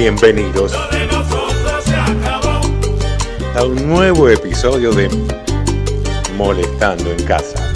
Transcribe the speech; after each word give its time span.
Bienvenidos 0.00 0.72
a 3.54 3.64
un 3.66 3.86
nuevo 3.86 4.30
episodio 4.30 4.92
de 4.92 5.10
Molestando 6.38 7.12
en 7.12 7.22
Casa. 7.26 7.70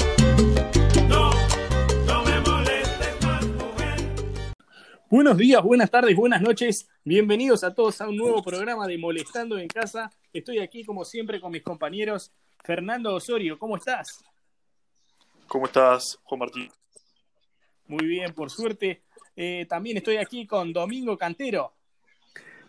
Buenos 5.10 5.36
días, 5.36 5.62
buenas 5.62 5.90
tardes, 5.90 6.16
buenas 6.16 6.40
noches. 6.40 6.88
Bienvenidos 7.04 7.62
a 7.62 7.74
todos 7.74 8.00
a 8.00 8.08
un 8.08 8.16
nuevo 8.16 8.42
programa 8.42 8.86
de 8.86 8.96
Molestando 8.96 9.58
en 9.58 9.68
Casa. 9.68 10.10
Estoy 10.32 10.60
aquí 10.60 10.82
como 10.82 11.04
siempre 11.04 11.42
con 11.42 11.52
mis 11.52 11.62
compañeros. 11.62 12.32
Fernando 12.62 13.14
Osorio, 13.14 13.58
¿cómo 13.58 13.76
estás? 13.76 14.24
¿Cómo 15.46 15.66
estás, 15.66 16.18
Juan 16.22 16.38
Martín? 16.38 16.70
Muy 17.86 18.06
bien, 18.06 18.32
por 18.32 18.48
suerte. 18.48 19.02
Eh, 19.36 19.66
también 19.68 19.98
estoy 19.98 20.16
aquí 20.16 20.46
con 20.46 20.72
Domingo 20.72 21.18
Cantero. 21.18 21.73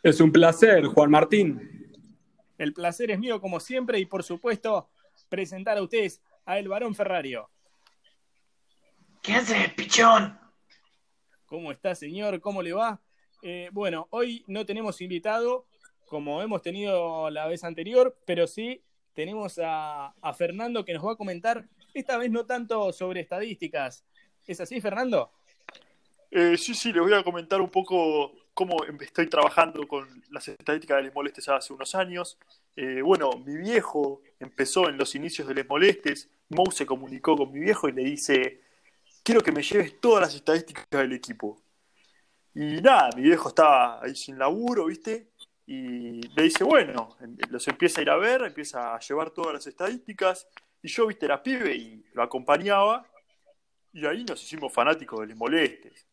Es 0.06 0.22
un 0.22 0.32
placer, 0.32 0.86
Juan 0.86 1.10
Martín. 1.10 1.92
El 2.60 2.74
placer 2.74 3.10
es 3.10 3.18
mío 3.18 3.42
como 3.42 3.60
siempre 3.60 3.98
y 3.98 4.06
por 4.06 4.22
supuesto 4.22 4.88
presentar 5.30 5.80
a 5.80 5.82
ustedes 5.82 6.22
a 6.46 6.60
El 6.60 6.68
Varón 6.68 6.94
Ferrario. 6.94 7.50
¿Qué 9.24 9.34
hace, 9.34 9.68
pichón? 9.76 10.40
¿Cómo 11.48 11.72
está, 11.72 11.96
señor? 11.96 12.40
¿Cómo 12.40 12.62
le 12.62 12.74
va? 12.74 13.02
Eh, 13.42 13.70
bueno, 13.72 14.08
hoy 14.12 14.44
no 14.46 14.64
tenemos 14.64 15.02
invitado 15.02 15.66
como 16.06 16.40
hemos 16.44 16.62
tenido 16.62 17.32
la 17.32 17.48
vez 17.48 17.64
anterior, 17.64 18.16
pero 18.28 18.46
sí 18.46 18.84
tenemos 19.16 19.58
a, 19.58 20.10
a 20.22 20.34
Fernando 20.36 20.86
que 20.86 20.94
nos 20.94 21.04
va 21.04 21.14
a 21.14 21.18
comentar, 21.18 21.66
esta 21.96 22.16
vez 22.18 22.30
no 22.30 22.46
tanto 22.46 22.94
sobre 22.94 23.22
estadísticas. 23.22 24.06
¿Es 24.46 24.60
así, 24.62 24.80
Fernando? 24.80 25.32
Eh, 26.30 26.58
sí, 26.58 26.76
sí, 26.76 26.94
les 26.94 27.02
voy 27.02 27.14
a 27.14 27.24
comentar 27.24 27.60
un 27.60 27.72
poco 27.72 28.45
cómo 28.56 28.78
estoy 29.02 29.28
trabajando 29.28 29.86
con 29.86 30.24
las 30.32 30.48
estadísticas 30.48 30.98
de 30.98 31.04
Les 31.04 31.14
Molestes 31.14 31.48
hace 31.50 31.74
unos 31.74 31.94
años. 31.94 32.40
Eh, 32.76 33.02
bueno, 33.02 33.30
mi 33.46 33.58
viejo 33.58 34.22
empezó 34.40 34.90
en 34.90 34.98
los 34.98 35.14
inicios 35.14 35.48
de 35.48 35.54
Les 35.54 35.68
Molestes. 35.68 36.30
Mou 36.50 36.72
se 36.72 36.86
comunicó 36.86 37.36
con 37.36 37.52
mi 37.52 37.60
viejo 37.60 37.90
y 37.90 37.92
le 37.92 38.04
dice: 38.04 38.62
Quiero 39.24 39.42
que 39.42 39.52
me 39.52 39.62
lleves 39.62 40.00
todas 40.00 40.22
las 40.22 40.36
estadísticas 40.36 40.88
del 40.90 41.14
equipo. 41.14 41.62
Y 42.54 42.82
nada, 42.82 43.10
mi 43.16 43.24
viejo 43.24 43.50
estaba 43.50 44.02
ahí 44.02 44.16
sin 44.16 44.40
laburo, 44.40 44.86
¿viste? 44.86 45.32
Y 45.68 46.22
le 46.22 46.44
dice: 46.44 46.64
Bueno, 46.64 47.18
los 47.50 47.68
empieza 47.68 48.00
a 48.00 48.04
ir 48.04 48.10
a 48.10 48.16
ver, 48.16 48.42
empieza 48.44 48.96
a 48.96 49.00
llevar 49.00 49.32
todas 49.32 49.54
las 49.54 49.68
estadísticas. 49.68 50.48
Y 50.82 50.88
yo, 50.88 51.08
¿viste? 51.08 51.26
Era 51.26 51.44
pibe 51.44 51.76
y 51.76 52.06
lo 52.14 52.24
acompañaba. 52.24 53.06
Y 53.92 54.06
ahí 54.06 54.24
nos 54.24 54.42
hicimos 54.42 54.72
fanáticos 54.72 55.20
de 55.20 55.28
Les 55.28 55.36
Molestes. 55.36 56.08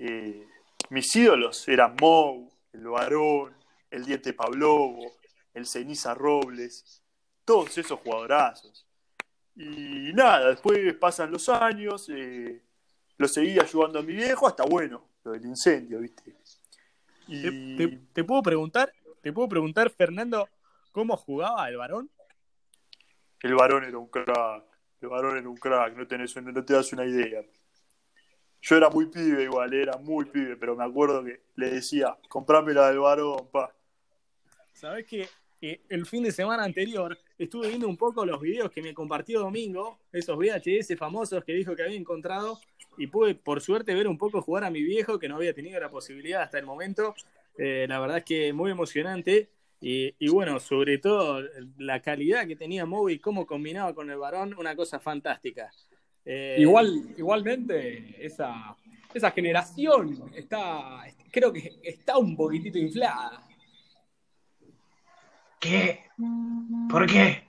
Eh, 0.00 0.46
mis 0.90 1.14
ídolos 1.16 1.66
eran 1.68 1.96
Mou, 2.00 2.50
el 2.72 2.86
Varón, 2.88 3.54
el 3.90 4.04
Diente 4.04 4.32
Pablovo, 4.32 5.16
el 5.54 5.66
Ceniza 5.66 6.14
Robles, 6.14 7.02
todos 7.44 7.76
esos 7.78 7.98
jugadorazos. 8.00 8.86
Y 9.54 10.12
nada, 10.12 10.50
después 10.50 10.94
pasan 10.94 11.30
los 11.30 11.48
años, 11.48 12.10
eh, 12.10 12.62
lo 13.16 13.26
seguí 13.26 13.58
ayudando 13.58 13.98
a 13.98 14.02
mi 14.02 14.14
viejo, 14.14 14.46
hasta 14.46 14.64
bueno, 14.64 15.08
lo 15.24 15.32
del 15.32 15.46
incendio, 15.46 16.00
¿viste? 16.00 16.36
Y... 17.26 17.76
¿Te, 17.76 17.88
te, 18.12 18.24
puedo 18.24 18.42
preguntar, 18.42 18.92
te 19.22 19.32
puedo 19.32 19.48
preguntar, 19.48 19.90
Fernando, 19.90 20.48
cómo 20.92 21.16
jugaba 21.16 21.68
el 21.68 21.78
varón? 21.78 22.10
El 23.40 23.54
varón 23.54 23.84
era 23.84 23.98
un 23.98 24.08
crack, 24.08 24.64
el 25.00 25.08
varón 25.08 25.38
era 25.38 25.48
un 25.48 25.56
crack, 25.56 25.96
no, 25.96 26.06
tenés, 26.06 26.36
no 26.36 26.64
te 26.64 26.74
das 26.74 26.92
una 26.92 27.04
idea. 27.06 27.42
Yo 28.68 28.76
era 28.76 28.90
muy 28.90 29.06
pibe 29.06 29.44
igual, 29.44 29.72
era 29.72 29.96
muy 29.96 30.24
pibe, 30.24 30.56
pero 30.56 30.74
me 30.74 30.82
acuerdo 30.82 31.24
que 31.24 31.40
le 31.54 31.70
decía, 31.70 32.16
comprame 32.28 32.74
la 32.74 32.88
del 32.88 32.98
varón, 32.98 33.46
pa. 33.52 33.72
Sabes 34.72 35.06
que 35.06 35.28
eh, 35.62 35.82
el 35.88 36.04
fin 36.04 36.24
de 36.24 36.32
semana 36.32 36.64
anterior 36.64 37.16
estuve 37.38 37.68
viendo 37.68 37.86
un 37.86 37.96
poco 37.96 38.26
los 38.26 38.40
videos 38.40 38.72
que 38.72 38.82
me 38.82 38.92
compartió 38.92 39.38
Domingo, 39.38 40.00
esos 40.12 40.36
VHS 40.36 40.98
famosos 40.98 41.44
que 41.44 41.52
dijo 41.52 41.76
que 41.76 41.84
había 41.84 41.96
encontrado, 41.96 42.58
y 42.98 43.06
pude 43.06 43.36
por 43.36 43.60
suerte 43.60 43.94
ver 43.94 44.08
un 44.08 44.18
poco 44.18 44.42
jugar 44.42 44.64
a 44.64 44.70
mi 44.70 44.82
viejo, 44.82 45.20
que 45.20 45.28
no 45.28 45.36
había 45.36 45.54
tenido 45.54 45.78
la 45.78 45.88
posibilidad 45.88 46.42
hasta 46.42 46.58
el 46.58 46.66
momento. 46.66 47.14
Eh, 47.56 47.86
la 47.88 48.00
verdad 48.00 48.18
es 48.18 48.24
que 48.24 48.52
muy 48.52 48.72
emocionante. 48.72 49.48
Y, 49.80 50.12
y, 50.18 50.28
bueno, 50.28 50.58
sobre 50.58 50.98
todo 50.98 51.40
la 51.78 52.00
calidad 52.00 52.48
que 52.48 52.56
tenía 52.56 52.84
Moby 52.84 53.20
cómo 53.20 53.46
combinaba 53.46 53.94
con 53.94 54.10
el 54.10 54.16
varón, 54.16 54.56
una 54.58 54.74
cosa 54.74 54.98
fantástica. 54.98 55.70
Eh, 56.28 56.56
Igual, 56.58 57.14
igualmente, 57.16 58.16
esa, 58.18 58.76
esa 59.14 59.30
generación 59.30 60.32
está, 60.34 61.04
creo 61.30 61.52
que 61.52 61.78
está 61.84 62.18
un 62.18 62.36
poquitito 62.36 62.78
inflada. 62.78 63.46
¿Qué? 65.60 66.06
¿Por 66.90 67.06
qué? 67.06 67.44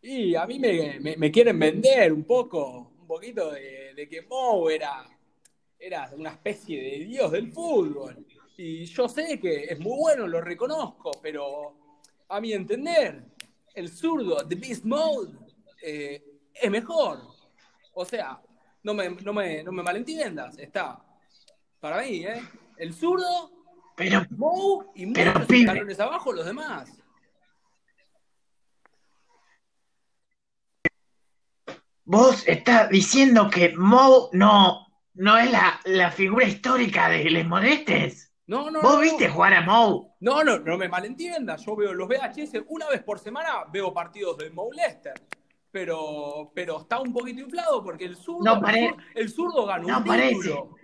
Y 0.00 0.34
a 0.34 0.46
mí 0.46 0.58
me, 0.58 0.98
me, 1.00 1.16
me 1.16 1.30
quieren 1.30 1.58
vender 1.58 2.12
un 2.12 2.24
poco, 2.24 2.94
un 3.00 3.06
poquito 3.06 3.50
de, 3.52 3.92
de 3.94 4.08
que 4.08 4.22
Moe 4.22 4.74
era, 4.74 5.06
era 5.78 6.10
una 6.16 6.30
especie 6.30 6.80
de 6.80 7.04
dios 7.04 7.30
del 7.30 7.52
fútbol. 7.52 8.26
Y 8.56 8.86
yo 8.86 9.08
sé 9.08 9.38
que 9.38 9.64
es 9.64 9.78
muy 9.78 9.96
bueno, 9.98 10.26
lo 10.26 10.40
reconozco, 10.40 11.10
pero 11.22 11.76
a 12.28 12.40
mi 12.40 12.52
entender, 12.52 13.24
el 13.74 13.88
zurdo, 13.88 14.46
The 14.48 14.54
Beast 14.54 14.84
Mode, 14.84 15.32
eh, 15.82 16.24
es 16.54 16.70
mejor. 16.70 17.37
O 18.00 18.04
sea, 18.04 18.40
no 18.84 18.94
me, 18.94 19.08
no 19.10 19.32
me, 19.32 19.64
no 19.64 19.72
me 19.72 19.82
malentiendas, 19.82 20.56
está 20.56 21.04
para 21.80 22.00
mí, 22.02 22.24
¿eh? 22.24 22.40
El 22.76 22.94
zurdo, 22.94 23.50
pero, 23.96 24.24
Mou 24.36 24.92
y 24.94 25.04
muchos 25.06 25.50
escalones 25.50 25.98
abajo 25.98 26.32
los 26.32 26.46
demás. 26.46 26.92
Vos 32.04 32.46
estás 32.46 32.88
diciendo 32.88 33.50
que 33.50 33.76
Mou 33.76 34.30
no, 34.32 34.86
no 35.14 35.36
es 35.36 35.50
la, 35.50 35.80
la 35.84 36.12
figura 36.12 36.46
histórica 36.46 37.08
de 37.08 37.24
Les 37.24 37.48
Molestes. 37.48 38.32
No, 38.46 38.70
no, 38.70 38.80
¿Vos 38.80 38.94
no, 38.94 39.00
viste 39.00 39.26
no. 39.26 39.34
jugar 39.34 39.54
a 39.54 39.62
Mou? 39.62 40.14
No, 40.20 40.44
no, 40.44 40.60
no 40.60 40.78
me 40.78 40.88
malentiendas. 40.88 41.66
Yo 41.66 41.74
veo 41.74 41.92
los 41.92 42.06
VHS 42.06 42.62
una 42.68 42.88
vez 42.88 43.02
por 43.02 43.18
semana, 43.18 43.64
veo 43.72 43.92
partidos 43.92 44.38
del 44.38 44.52
Mou 44.52 44.70
Leicester. 44.70 45.14
Pero, 45.70 46.50
pero 46.54 46.80
está 46.80 46.98
un 46.98 47.12
poquito 47.12 47.40
inflado 47.40 47.84
porque 47.84 48.06
el 48.06 48.16
zurdo, 48.16 48.42
No 48.54 48.60
pare- 48.60 48.96
el 49.14 49.28
zurdo 49.30 49.66
ganó 49.66 49.86
no 49.88 49.98
un 49.98 50.04
parece. 50.04 50.34
título. 50.34 50.76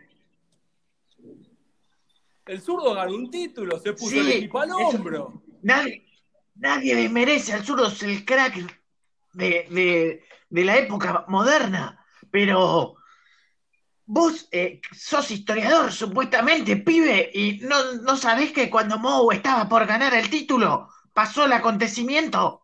El 2.46 2.60
zurdo 2.60 2.94
ganó 2.94 3.14
un 3.14 3.30
título, 3.30 3.78
se 3.80 3.92
puso 3.94 4.10
Sí, 4.10 4.18
el 4.18 4.32
equipo 4.32 4.60
al 4.60 4.68
eso- 4.68 4.76
hombro. 4.78 5.42
Nadie, 5.62 6.06
nadie 6.56 6.94
desmerece 6.94 7.54
al 7.54 7.64
zurdo, 7.64 7.86
es 7.86 8.02
el 8.02 8.24
crack 8.26 8.56
de, 9.32 9.66
de, 9.70 10.24
de 10.50 10.64
la 10.64 10.76
época 10.76 11.24
moderna. 11.28 12.04
Pero 12.30 12.96
vos 14.04 14.46
eh, 14.52 14.82
sos 14.92 15.30
historiador, 15.30 15.90
supuestamente, 15.92 16.76
pibe, 16.76 17.30
y 17.32 17.60
no, 17.62 17.94
no 18.02 18.16
sabés 18.18 18.52
que 18.52 18.68
cuando 18.68 18.98
Mou 18.98 19.32
estaba 19.32 19.66
por 19.66 19.86
ganar 19.86 20.12
el 20.12 20.28
título, 20.28 20.90
pasó 21.14 21.46
el 21.46 21.52
acontecimiento. 21.52 22.63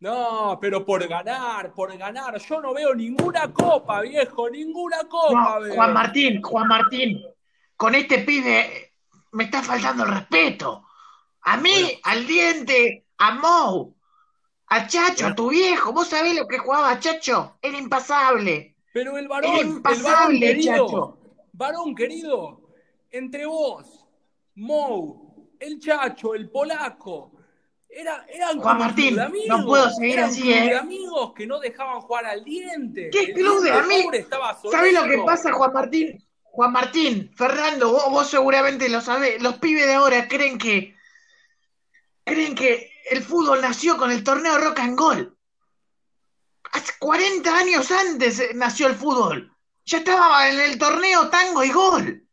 No, 0.00 0.58
pero 0.60 0.84
por 0.84 1.06
ganar, 1.08 1.72
por 1.74 1.96
ganar. 1.96 2.38
Yo 2.38 2.60
no 2.60 2.72
veo 2.72 2.94
ninguna 2.94 3.52
copa, 3.52 4.00
viejo, 4.02 4.48
ninguna 4.48 4.98
copa. 5.08 5.58
No. 5.60 5.74
Juan 5.74 5.92
Martín, 5.92 6.40
Juan 6.42 6.68
Martín, 6.68 7.20
con 7.76 7.94
este 7.94 8.18
pibe 8.20 8.92
me 9.32 9.44
está 9.44 9.62
faltando 9.62 10.04
el 10.04 10.10
respeto. 10.14 10.84
A 11.42 11.56
mí, 11.56 11.70
Bueno. 11.82 11.98
al 12.04 12.26
diente, 12.26 13.06
a 13.18 13.32
Mou, 13.32 13.94
a 14.68 14.86
Chacho, 14.86 15.14
Bueno. 15.22 15.32
a 15.32 15.34
tu 15.34 15.48
viejo. 15.50 15.92
¿Vos 15.92 16.08
sabés 16.08 16.36
lo 16.36 16.46
que 16.46 16.58
jugaba 16.58 16.98
Chacho? 17.00 17.58
Era 17.60 17.78
impasable. 17.78 18.76
Pero 18.92 19.18
el 19.18 19.26
varón, 19.28 19.50
Era 19.52 19.60
el 19.60 19.66
varón 19.66 19.76
impasable, 19.78 20.40
querido, 20.40 20.86
Chacho. 20.86 21.18
varón 21.52 21.94
querido, 21.94 22.60
entre 23.10 23.46
vos, 23.46 24.06
Mou, 24.54 25.48
el 25.58 25.80
Chacho, 25.80 26.34
el 26.34 26.50
polaco, 26.50 27.32
era, 27.88 28.26
eran 28.28 28.60
Juan 28.60 28.78
Martín, 28.78 29.14
club 29.14 29.18
de 29.18 29.24
amigos, 29.24 29.48
no 29.48 29.66
puedo 29.66 29.90
seguir 29.90 30.20
así, 30.20 30.42
club 30.42 30.54
¿eh? 30.54 30.68
de 30.68 30.76
amigos 30.76 31.32
que 31.34 31.46
no 31.46 31.58
dejaban 31.58 32.00
jugar 32.00 32.26
al 32.26 32.44
diente. 32.44 33.10
¿Qué 33.10 33.20
El 33.20 33.34
club 33.34 33.62
de 33.62 33.72
amigos? 33.72 34.16
¿Sabés 34.70 34.92
lo 34.92 35.04
que 35.04 35.18
pasa, 35.24 35.52
Juan 35.52 35.72
Martín? 35.72 36.24
Juan 36.42 36.72
Martín, 36.72 37.32
Fernando, 37.36 37.90
vos, 37.90 38.10
vos 38.10 38.28
seguramente 38.28 38.88
lo 38.88 39.00
sabés. 39.00 39.40
Los 39.42 39.58
pibes 39.58 39.86
de 39.86 39.94
ahora 39.94 40.28
creen 40.28 40.58
que 40.58 40.96
creen 42.24 42.54
que 42.54 42.92
el 43.10 43.22
fútbol 43.22 43.60
nació 43.60 43.96
con 43.96 44.10
el 44.10 44.22
torneo 44.22 44.58
Rock 44.58 44.80
and 44.80 44.98
Gold. 44.98 45.34
Hace 46.72 46.92
40 46.98 47.56
años 47.56 47.90
antes 47.90 48.40
eh, 48.40 48.50
nació 48.54 48.88
el 48.88 48.94
fútbol. 48.94 49.54
Ya 49.84 49.98
estaba 49.98 50.48
en 50.50 50.60
el 50.60 50.78
torneo 50.78 51.30
Tango 51.30 51.64
y 51.64 51.70
Gol. 51.70 52.28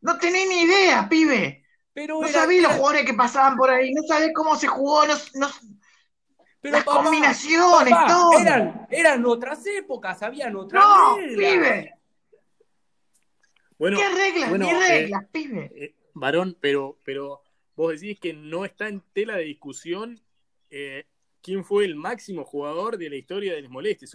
No 0.00 0.18
tenés 0.18 0.48
ni 0.48 0.60
idea, 0.62 1.08
pibe. 1.08 1.63
Pero 1.94 2.20
No 2.20 2.28
sabés 2.28 2.60
los 2.62 2.72
jugadores 2.72 3.06
que 3.06 3.14
pasaban 3.14 3.56
por 3.56 3.70
ahí. 3.70 3.92
No 3.94 4.02
sabés 4.02 4.32
cómo 4.34 4.56
se 4.56 4.66
jugó. 4.66 5.06
No, 5.06 5.14
no- 5.34 5.48
pero, 6.60 6.76
las 6.76 6.84
papá, 6.84 7.02
combinaciones, 7.04 7.90
papá, 7.94 8.06
todo. 8.08 8.40
Eran, 8.40 8.86
eran 8.90 9.24
otras 9.26 9.64
épocas, 9.66 10.22
habían 10.22 10.56
otras 10.56 10.82
No, 10.82 11.16
reglas. 11.18 11.52
pibe. 11.52 11.94
Bueno, 13.78 13.98
¿Qué 13.98 14.08
reglas? 14.08 14.48
bueno, 14.50 14.64
ni 14.66 14.70
eh, 14.72 14.78
reglas, 14.88 15.24
pibe. 15.30 15.70
eh, 15.74 15.94
varón, 16.14 16.56
pero, 16.60 16.98
pero 17.04 17.42
vos 17.76 17.92
decís 18.00 18.18
que 18.18 18.32
no 18.32 18.64
está 18.64 18.88
en 18.88 19.02
tela 19.12 19.36
de 19.36 19.44
discusión 19.44 20.20
eh, 20.70 21.06
quién 21.42 21.64
fue 21.64 21.84
el 21.84 21.96
máximo 21.96 22.44
jugador 22.44 22.96
de 22.96 23.10
la 23.10 23.16
historia 23.16 23.54
de 23.54 23.62
los 23.62 23.70
molestes. 23.70 24.14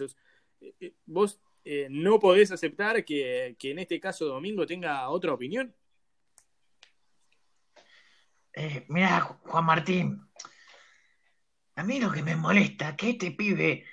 Eh, 0.60 0.74
eh, 0.80 0.94
vos 1.06 1.40
eh, 1.64 1.86
no 1.90 2.18
podés 2.18 2.50
aceptar 2.50 3.04
que, 3.04 3.54
que 3.58 3.70
en 3.70 3.78
este 3.78 4.00
caso 4.00 4.24
Domingo 4.26 4.66
tenga 4.66 5.08
otra 5.08 5.32
opinión. 5.32 5.72
Eh, 8.52 8.84
mira, 8.88 9.20
Juan 9.20 9.64
Martín, 9.64 10.28
a 11.76 11.82
mí 11.82 12.00
lo 12.00 12.10
que 12.10 12.22
me 12.22 12.36
molesta 12.36 12.90
es 12.90 12.96
que 12.96 13.10
este 13.10 13.30
pibe 13.30 13.84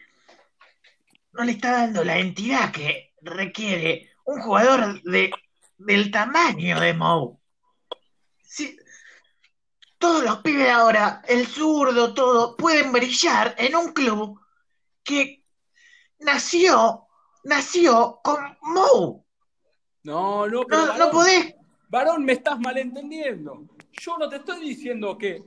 no 1.34 1.44
le 1.44 1.54
está 1.54 1.72
dando 1.72 2.04
la 2.04 2.18
entidad 2.18 2.72
que 2.72 3.14
requiere 3.22 4.12
un 4.26 4.42
jugador 4.42 5.02
de, 5.04 5.32
del 5.78 6.12
tamaño 6.12 6.80
de 6.80 6.94
Mou. 6.94 7.40
Sí, 8.42 8.78
todos 9.98 10.24
los 10.24 10.40
pibes 10.40 10.66
de 10.66 10.72
ahora, 10.72 11.22
el 11.28 11.48
zurdo, 11.48 12.14
todo, 12.14 12.58
pueden 12.58 12.92
brillar 12.92 13.56
en 13.58 13.76
un 13.76 13.94
club 13.94 14.40
que 15.04 15.44
nació, 16.20 17.08
nació 17.44 18.20
con 18.24 18.58
Mou. 18.62 19.26
No, 20.04 20.48
no, 20.48 20.66
pero 20.66 20.86
No, 20.88 20.98
no 20.98 21.12
podés. 21.12 21.57
Varón, 21.90 22.26
me 22.26 22.34
estás 22.34 22.60
malentendiendo. 22.60 23.66
Yo 23.92 24.18
no 24.18 24.30
te 24.30 24.38
estoy 24.38 24.62
diciendo 24.62 25.18
que, 25.18 25.44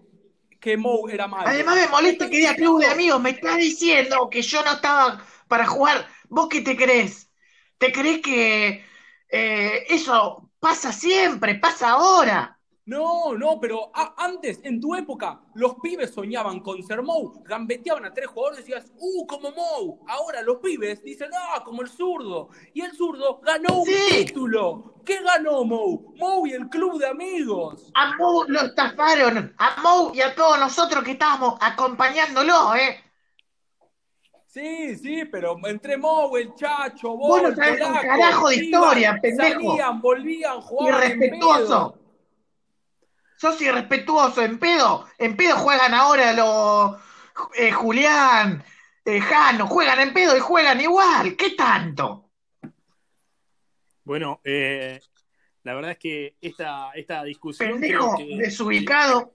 que 0.61 0.77
Mou 0.77 1.09
era 1.09 1.27
malo. 1.27 1.49
Además 1.49 1.77
me 1.77 1.89
molesta 1.89 2.29
que 2.29 2.37
diga 2.37 2.55
club 2.55 2.81
de 2.81 2.87
amigos. 2.87 3.21
Me 3.21 3.31
está 3.31 3.57
diciendo 3.57 4.29
que 4.31 4.43
yo 4.43 4.63
no 4.63 4.73
estaba 4.73 5.25
para 5.49 5.67
jugar. 5.67 6.07
¿Vos 6.29 6.49
qué 6.49 6.61
te 6.61 6.77
crees? 6.77 7.31
¿Te 7.79 7.93
crees 7.93 8.21
que 8.21 8.85
eh, 9.29 9.87
eso 9.89 10.51
pasa 10.59 10.93
siempre, 10.93 11.57
pasa 11.57 11.91
ahora? 11.91 12.60
No, 12.87 13.35
no, 13.35 13.61
pero 13.61 13.91
a- 13.95 14.15
antes, 14.17 14.61
en 14.65 14.81
tu 14.81 14.95
época, 14.95 15.41
los 15.55 15.77
pibes 15.77 16.13
soñaban 16.13 16.61
con 16.61 16.83
ser 16.83 17.03
Mou, 17.03 17.43
gambeteaban 17.45 18.05
a 18.07 18.13
tres 18.13 18.27
jugadores 18.29 18.61
y 18.61 18.73
decías, 18.73 18.91
¡uh, 18.99 19.27
como 19.27 19.51
Mou! 19.53 20.01
Ahora 20.09 20.43
los 20.43 20.57
pibes 20.57 21.03
dicen, 21.03 21.31
¡ah, 21.33 21.63
como 21.65 21.83
el 21.83 21.89
zurdo! 21.89 22.49
Y 22.75 22.81
el 22.81 22.93
zurdo 22.93 23.41
ganó 23.45 23.83
un 23.83 23.89
título. 24.11 24.95
¿Qué 25.05 25.23
ganó 25.23 25.63
Mou? 25.65 26.15
Mou 26.17 26.47
y 26.47 26.53
el 26.53 26.69
club 26.69 26.99
de 26.99 27.07
amigos. 27.07 27.91
A 27.95 28.17
Mou 28.17 28.45
lo 28.49 28.61
estafaron. 28.63 29.55
A 29.59 29.81
Mou 29.83 30.13
y 30.15 30.21
a 30.23 30.35
todos 30.35 30.59
nosotros 30.59 31.05
que 31.05 31.13
estábamos 31.13 31.59
acompañándolo, 31.61 32.75
¿eh? 32.75 33.05
Sí, 34.47 34.97
sí, 34.97 35.27
pero 35.27 35.57
entre 35.65 35.97
Mou, 35.97 36.37
el 36.37 36.55
Chacho, 36.57 37.17
vos, 37.17 37.41
Vos 37.41 37.43
no 37.43 37.49
el 37.49 37.57
carajo 37.57 38.49
de 38.49 38.57
iban, 38.57 38.65
historia, 38.83 39.19
pendejo. 39.23 39.61
Salían, 39.61 40.01
volvían, 40.01 40.61
jugaban 40.61 41.13
Irrespetuoso. 41.13 42.00
Sos 43.41 43.59
irrespetuoso. 43.63 44.43
En 44.43 44.59
pedo. 44.59 45.07
En 45.17 45.35
pedo 45.35 45.57
juegan 45.57 45.95
ahora 45.95 46.33
los 46.35 47.01
eh, 47.57 47.73
Julián, 47.73 48.63
eh, 49.05 49.21
Jano. 49.21 49.67
Juegan 49.67 49.99
en 50.01 50.13
pedo 50.13 50.37
y 50.37 50.41
juegan 50.41 50.79
igual. 50.81 51.37
¿Qué 51.37 51.51
tanto? 51.51 52.29
Bueno, 54.05 54.41
eh, 54.45 55.01
la 55.63 55.75
verdad 55.75 55.93
es 55.93 55.99
que 55.99 56.37
esta, 56.41 56.91
esta 56.95 57.25
discusión 57.25 57.81
Pendejo 57.81 58.17
que- 58.19 58.37
desubicado. 58.37 59.33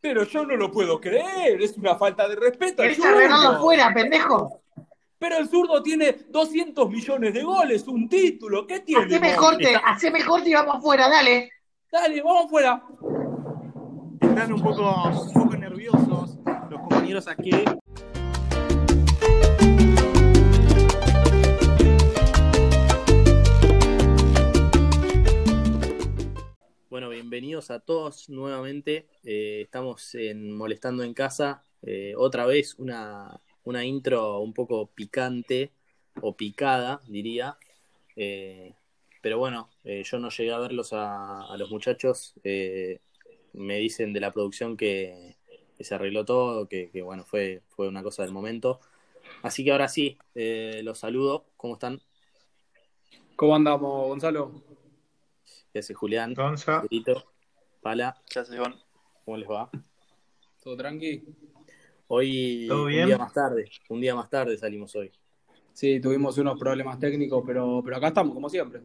Pero 0.00 0.24
yo 0.24 0.44
no 0.44 0.56
lo 0.56 0.70
puedo 0.70 1.00
creer, 1.00 1.60
es 1.60 1.76
una 1.76 1.96
falta 1.96 2.28
de 2.28 2.36
respeto. 2.36 2.82
¿Querés 2.82 3.04
arreglarlo 3.04 3.60
fuera, 3.60 3.92
pendejo? 3.92 4.62
Pero 5.18 5.38
el 5.38 5.48
zurdo 5.48 5.82
tiene 5.82 6.12
200 6.28 6.88
millones 6.88 7.34
de 7.34 7.42
goles, 7.42 7.86
un 7.88 8.08
título. 8.08 8.64
¿Qué 8.64 8.80
tiene? 8.80 9.06
Haceme 9.06 9.34
corte, 9.34 9.74
haceme 9.84 10.24
corte 10.24 10.50
y 10.50 10.54
vamos 10.54 10.76
afuera, 10.76 11.08
dale. 11.08 11.50
Dale, 11.90 12.22
vamos 12.22 12.48
fuera. 12.48 12.80
Están 14.38 14.52
un 14.52 14.62
poco, 14.62 15.02
un 15.02 15.32
poco 15.32 15.56
nerviosos 15.56 16.38
los 16.70 16.80
compañeros 16.80 17.26
aquí. 17.26 17.50
Bueno, 26.88 27.08
bienvenidos 27.08 27.72
a 27.72 27.80
todos 27.80 28.28
nuevamente. 28.28 29.08
Eh, 29.24 29.62
estamos 29.62 30.14
en 30.14 30.56
Molestando 30.56 31.02
en 31.02 31.14
Casa. 31.14 31.64
Eh, 31.82 32.14
otra 32.16 32.46
vez 32.46 32.76
una, 32.78 33.40
una 33.64 33.84
intro 33.84 34.38
un 34.38 34.54
poco 34.54 34.86
picante 34.86 35.72
o 36.20 36.36
picada, 36.36 37.00
diría. 37.08 37.58
Eh, 38.14 38.72
pero 39.20 39.38
bueno, 39.38 39.68
yo 39.82 40.20
no 40.20 40.30
llegué 40.30 40.52
a 40.52 40.58
verlos 40.60 40.92
a 40.92 41.56
los 41.58 41.72
muchachos. 41.72 42.34
Me 43.58 43.78
dicen 43.78 44.12
de 44.12 44.20
la 44.20 44.32
producción 44.32 44.76
que, 44.76 45.36
que 45.76 45.84
se 45.84 45.94
arregló 45.94 46.24
todo, 46.24 46.68
que, 46.68 46.90
que, 46.90 47.02
bueno, 47.02 47.24
fue, 47.24 47.62
fue 47.68 47.88
una 47.88 48.02
cosa 48.02 48.22
del 48.22 48.32
momento. 48.32 48.80
Así 49.42 49.64
que 49.64 49.72
ahora 49.72 49.88
sí, 49.88 50.18
eh, 50.34 50.80
los 50.82 50.98
saludo. 50.98 51.44
¿Cómo 51.56 51.74
están? 51.74 52.00
¿Cómo 53.36 53.54
andamos, 53.54 54.08
Gonzalo? 54.08 54.62
¿Qué 55.72 55.78
hace 55.78 55.94
Julián? 55.94 56.34
Gonza. 56.34 56.82
Pedrito, 56.82 57.24
Pala, 57.80 58.20
¿Qué 58.28 58.40
haces, 58.40 58.56
Iván? 58.56 58.74
¿cómo 59.24 59.36
les 59.36 59.48
va? 59.48 59.70
¿Todo 60.62 60.76
tranqui? 60.76 61.22
Hoy, 62.08 62.66
¿Todo 62.68 62.86
un 62.86 62.90
día 62.92 63.18
más 63.18 63.32
tarde, 63.32 63.70
un 63.90 64.00
día 64.00 64.14
más 64.14 64.30
tarde 64.30 64.56
salimos 64.56 64.96
hoy. 64.96 65.12
Sí, 65.72 66.00
tuvimos 66.00 66.36
unos 66.38 66.58
problemas 66.58 66.98
técnicos, 66.98 67.44
pero, 67.46 67.82
pero 67.84 67.96
acá 67.96 68.08
estamos, 68.08 68.34
como 68.34 68.48
siempre. 68.48 68.80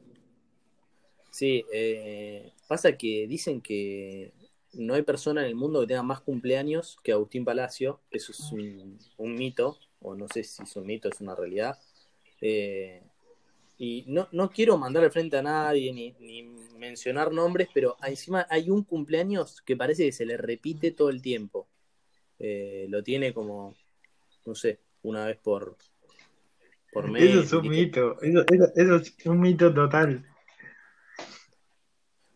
Sí, 1.31 1.65
eh, 1.73 2.51
pasa 2.67 2.95
que 2.95 3.25
dicen 3.27 3.61
que 3.61 4.33
no 4.73 4.93
hay 4.95 5.01
persona 5.03 5.41
en 5.41 5.47
el 5.47 5.55
mundo 5.55 5.81
que 5.81 5.87
tenga 5.87 6.03
más 6.03 6.21
cumpleaños 6.21 6.97
que 7.03 7.11
Agustín 7.11 7.45
Palacio. 7.45 8.01
Eso 8.11 8.31
es 8.31 8.51
un, 8.51 8.97
un 9.17 9.35
mito, 9.35 9.77
o 10.01 10.15
no 10.15 10.27
sé 10.27 10.43
si 10.43 10.63
es 10.63 10.75
un 10.75 10.85
mito, 10.85 11.09
es 11.09 11.21
una 11.21 11.35
realidad. 11.35 11.79
Eh, 12.41 13.01
y 13.77 14.03
no, 14.07 14.27
no 14.31 14.49
quiero 14.51 14.77
mandar 14.77 15.03
al 15.03 15.11
frente 15.11 15.37
a 15.37 15.41
nadie 15.41 15.91
ni, 15.93 16.11
ni 16.19 16.43
mencionar 16.77 17.31
nombres, 17.31 17.67
pero 17.73 17.97
encima 18.05 18.45
hay 18.49 18.69
un 18.69 18.83
cumpleaños 18.83 19.61
que 19.61 19.75
parece 19.75 20.05
que 20.05 20.11
se 20.11 20.25
le 20.25 20.37
repite 20.37 20.91
todo 20.91 21.09
el 21.09 21.21
tiempo. 21.21 21.67
Eh, 22.39 22.85
lo 22.89 23.03
tiene 23.03 23.33
como, 23.33 23.75
no 24.45 24.55
sé, 24.55 24.79
una 25.03 25.25
vez 25.25 25.37
por, 25.37 25.77
por 26.91 27.09
mes. 27.11 27.23
Eso 27.23 27.39
es 27.41 27.53
un 27.53 27.67
mito, 27.69 28.21
eso, 28.21 28.45
eso- 28.51 28.71
eso 28.75 28.95
es 28.97 29.25
un 29.25 29.39
mito 29.39 29.73
total. 29.73 30.25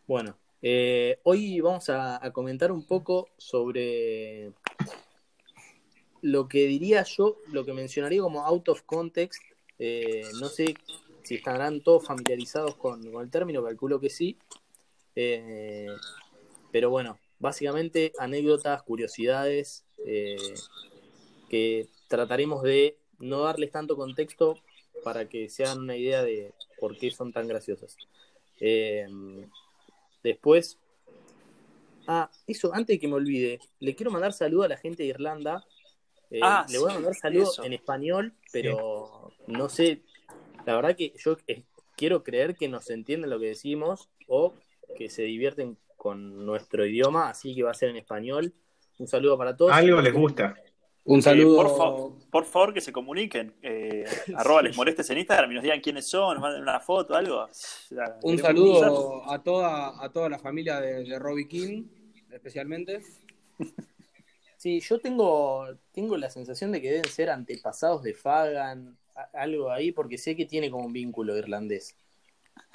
Bueno, 0.08 0.38
eh, 0.62 1.20
hoy 1.24 1.62
vamos 1.62 1.90
a, 1.90 2.20
comentar 2.34 2.72
un 2.72 2.86
poco 2.86 3.30
sobre 3.38 4.52
lo 6.22 6.48
que 6.48 6.66
diría 6.66 7.04
yo, 7.04 7.38
lo 7.52 7.64
que 7.64 7.74
mencionaría 7.74 8.22
como 8.22 8.46
out 8.46 8.70
of 8.70 8.82
context. 8.84 9.42
Eh, 9.80 10.24
no 10.40 10.48
sé 10.48 10.74
si 11.24 11.36
estarán 11.36 11.82
todos 11.82 12.06
familiarizados 12.06 12.76
con, 12.76 13.04
el 13.06 13.30
término, 13.30 13.64
calculo 13.64 14.00
que 14.00 14.10
sí. 14.10 14.38
Eh, 15.16 15.88
pero 16.72 16.90
bueno, 16.90 17.20
básicamente 17.40 18.14
anécdotas, 18.18 18.82
curiosidades, 18.84 19.84
que 21.50 21.88
trataremos 22.08 22.62
de 22.64 22.98
no 23.20 23.42
darles 23.42 23.72
tanto 23.72 23.96
contexto 23.96 24.60
para 25.04 25.28
que 25.28 25.50
se 25.50 25.64
hagan 25.64 25.80
una 25.80 25.96
idea 25.96 26.24
de 26.24 26.54
por 26.80 26.98
qué 26.98 27.12
son 27.12 27.32
tan 27.32 27.48
graciosas. 27.48 27.98
Después. 30.28 30.78
Ah, 32.08 32.30
eso, 32.46 32.74
antes 32.74 32.96
de 32.96 33.00
que 33.00 33.08
me 33.08 33.16
olvide, 33.16 33.60
le 33.80 33.96
quiero 33.96 34.12
mandar 34.12 34.34
saludo 34.34 34.64
a 34.64 34.68
la 34.68 34.78
gente 34.78 35.04
de 35.04 35.10
Irlanda. 35.10 35.66
Eh, 36.30 36.40
Ah, 36.44 36.66
le 36.70 36.78
voy 36.78 36.88
a 36.90 36.92
sí, 36.92 36.96
mandar 36.96 37.16
saludo 37.16 37.52
eso. 37.52 37.64
en 37.64 37.74
español, 37.74 38.34
pero 38.52 39.32
no 39.48 39.70
sé. 39.70 40.02
La 40.66 40.76
verdad 40.76 40.96
que 40.96 41.14
yo 41.18 41.38
eh, 41.48 41.64
quiero 41.96 42.24
creer 42.24 42.56
que 42.56 42.68
nos 42.68 42.90
entienden 42.90 43.30
lo 43.30 43.40
que 43.40 43.48
decimos 43.48 44.10
o 44.28 44.54
que 44.98 45.10
se 45.10 45.24
divierten 45.24 45.78
con 45.96 46.46
nuestro 46.46 46.86
idioma, 46.86 47.30
así 47.30 47.56
que 47.56 47.64
va 47.64 47.72
a 47.72 47.74
ser 47.74 47.90
en 47.90 47.98
español. 47.98 48.54
Un 49.00 49.08
saludo 49.08 49.38
para 49.38 49.56
todos. 49.56 49.72
Algo 49.72 50.02
les 50.02 50.14
gusta. 50.14 50.56
Un 51.08 51.20
Eh, 51.20 51.22
saludo. 51.24 51.56
por, 51.56 51.78
fa- 51.78 52.30
por 52.30 52.46
favor, 52.46 52.74
que 52.74 52.82
se 52.82 52.92
comuniquen. 52.92 53.54
Eh, 53.62 54.04
arroba 54.36 54.62
les 54.62 54.76
molestes 54.78 55.10
en 55.10 55.18
Instagram 55.20 55.52
y 55.52 55.56
nos 55.56 55.64
digan 55.64 55.80
quiénes 55.82 56.06
son, 56.08 56.36
nos 56.36 56.42
manden 56.42 56.62
una 56.62 56.80
foto, 56.80 57.16
algo. 57.16 57.48
Un 58.24 58.38
saludo 58.38 59.30
a 59.32 59.42
toda, 59.42 60.04
a 60.04 60.10
toda 60.12 60.30
la 60.30 60.38
familia 60.40 60.80
de, 60.82 61.04
de 61.04 61.18
Robbie 61.20 61.48
King, 61.48 61.84
especialmente. 62.32 63.02
Sí, 64.60 64.80
yo 64.80 65.00
tengo, 65.00 65.68
tengo 65.92 66.18
la 66.18 66.32
sensación 66.32 66.72
de 66.72 66.82
que 66.82 66.90
deben 66.90 67.06
ser 67.12 67.30
antepasados 67.30 68.02
de 68.02 68.16
Fagan, 68.16 68.98
algo 69.34 69.70
ahí, 69.70 69.92
porque 69.92 70.18
sé 70.18 70.36
que 70.36 70.48
tiene 70.48 70.72
como 70.72 70.88
un 70.88 70.92
vínculo 70.94 71.38
irlandés. 71.38 71.96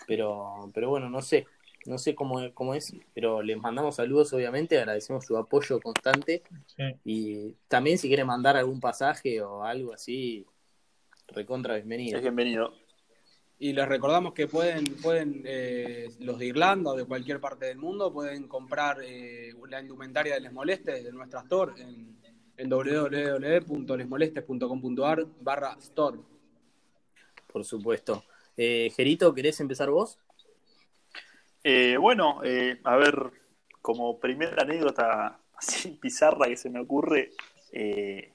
Pero, 0.06 0.70
pero 0.72 0.90
bueno, 0.90 1.10
no 1.10 1.20
sé, 1.22 1.44
no 1.86 1.98
sé 1.98 2.14
cómo, 2.14 2.52
cómo 2.54 2.74
es, 2.74 2.94
pero 3.14 3.42
les 3.42 3.58
mandamos 3.58 3.96
saludos, 3.96 4.32
obviamente, 4.32 4.78
agradecemos 4.78 5.24
su 5.24 5.36
apoyo 5.36 5.80
constante. 5.80 6.42
Sí. 6.66 6.84
Y 7.04 7.56
también 7.68 7.98
si 7.98 8.08
quieren 8.08 8.26
mandar 8.26 8.56
algún 8.56 8.80
pasaje 8.80 9.42
o 9.42 9.64
algo 9.64 9.92
así, 9.92 10.46
recontra 11.28 11.74
bienvenido. 11.74 12.16
Es 12.16 12.22
bienvenido. 12.22 12.72
Y 13.58 13.72
les 13.72 13.88
recordamos 13.88 14.34
que 14.34 14.46
pueden, 14.48 14.84
pueden 15.02 15.42
eh, 15.44 16.10
los 16.18 16.38
de 16.38 16.46
Irlanda 16.46 16.90
o 16.90 16.96
de 16.96 17.04
cualquier 17.04 17.40
parte 17.40 17.66
del 17.66 17.78
mundo, 17.78 18.12
pueden 18.12 18.48
comprar 18.48 18.98
eh, 19.04 19.52
la 19.68 19.80
indumentaria 19.80 20.34
de 20.34 20.40
Les 20.40 20.52
Molestes 20.52 21.04
de 21.04 21.12
nuestra 21.12 21.42
store 21.42 21.80
en, 21.80 22.16
en 22.56 22.68
www.lesmolestes.com.ar 22.68 25.26
barra 25.40 25.76
store. 25.80 26.18
Por 27.46 27.64
supuesto. 27.64 28.24
Eh, 28.56 28.92
Gerito, 28.96 29.32
¿querés 29.32 29.60
empezar 29.60 29.90
vos? 29.90 30.18
Eh, 31.64 31.96
bueno, 31.96 32.40
eh, 32.42 32.80
a 32.82 32.96
ver, 32.96 33.30
como 33.80 34.18
primera 34.18 34.62
anécdota 34.62 35.38
así 35.56 35.90
pizarra 35.90 36.46
que 36.46 36.56
se 36.56 36.70
me 36.70 36.80
ocurre, 36.80 37.30
eh, 37.72 38.32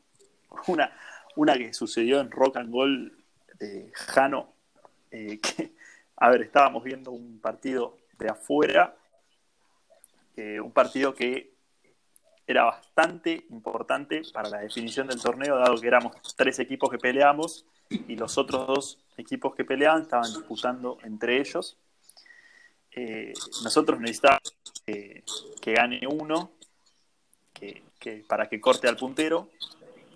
una, 0.67 0.91
una 1.35 1.57
que 1.57 1.73
sucedió 1.73 2.21
en 2.21 2.31
Rock 2.31 2.57
and 2.57 2.73
Roll 2.73 3.17
de 3.59 3.91
Jano, 3.93 4.53
eh, 5.11 5.39
que, 5.41 5.73
a 6.15 6.29
ver, 6.29 6.43
estábamos 6.43 6.83
viendo 6.83 7.11
un 7.11 7.39
partido 7.39 7.97
de 8.17 8.29
afuera, 8.29 8.95
un 10.63 10.71
partido 10.71 11.15
que 11.15 11.51
era 12.45 12.63
bastante 12.65 13.45
importante 13.49 14.21
para 14.31 14.49
la 14.49 14.59
definición 14.59 15.07
del 15.07 15.19
torneo, 15.19 15.57
dado 15.57 15.81
que 15.81 15.87
éramos 15.87 16.15
tres 16.35 16.59
equipos 16.59 16.91
que 16.91 16.99
peleamos 16.99 17.65
y 17.89 18.15
los 18.15 18.37
otros 18.37 18.67
dos 18.67 19.05
equipos 19.17 19.55
que 19.55 19.65
peleaban 19.65 20.03
estaban 20.03 20.31
disputando 20.31 20.99
entre 21.03 21.41
ellos. 21.41 21.77
Eh, 22.99 23.31
nosotros 23.63 23.99
necesitábamos 23.99 24.53
que, 24.85 25.23
que 25.61 25.73
gane 25.73 25.99
uno 26.07 26.51
que, 27.53 27.83
que 27.99 28.25
para 28.27 28.49
que 28.49 28.59
corte 28.59 28.87
al 28.87 28.97
puntero. 28.97 29.49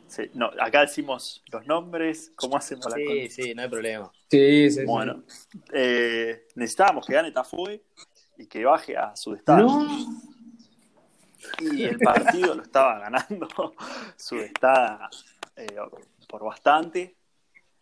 Se- 0.08 0.32
no, 0.34 0.50
acá 0.60 0.82
decimos 0.82 1.44
los 1.52 1.66
nombres, 1.68 2.32
¿cómo 2.36 2.58
hacemos 2.58 2.88
la 2.88 2.96
Sí, 2.96 3.06
con- 3.06 3.30
sí, 3.30 3.54
no 3.54 3.62
hay 3.62 3.70
problema. 3.70 4.12
Sí, 4.32 4.72
sí, 4.72 4.80
sí. 4.80 4.86
Bueno, 4.86 5.24
eh, 5.72 6.48
necesitábamos 6.56 7.06
que 7.06 7.14
gane 7.14 7.32
Tafue 7.32 7.84
y 8.38 8.48
que 8.48 8.66
baje 8.66 8.98
a 8.98 9.16
su 9.16 9.36
estado. 9.36 9.68
No. 9.68 10.22
Y 11.60 11.84
el 11.84 12.00
partido 12.00 12.56
lo 12.56 12.64
estaba 12.64 12.98
ganando 13.00 13.48
su 14.18 14.38
estada 14.38 15.08
por 16.28 16.44
bastante. 16.46 17.16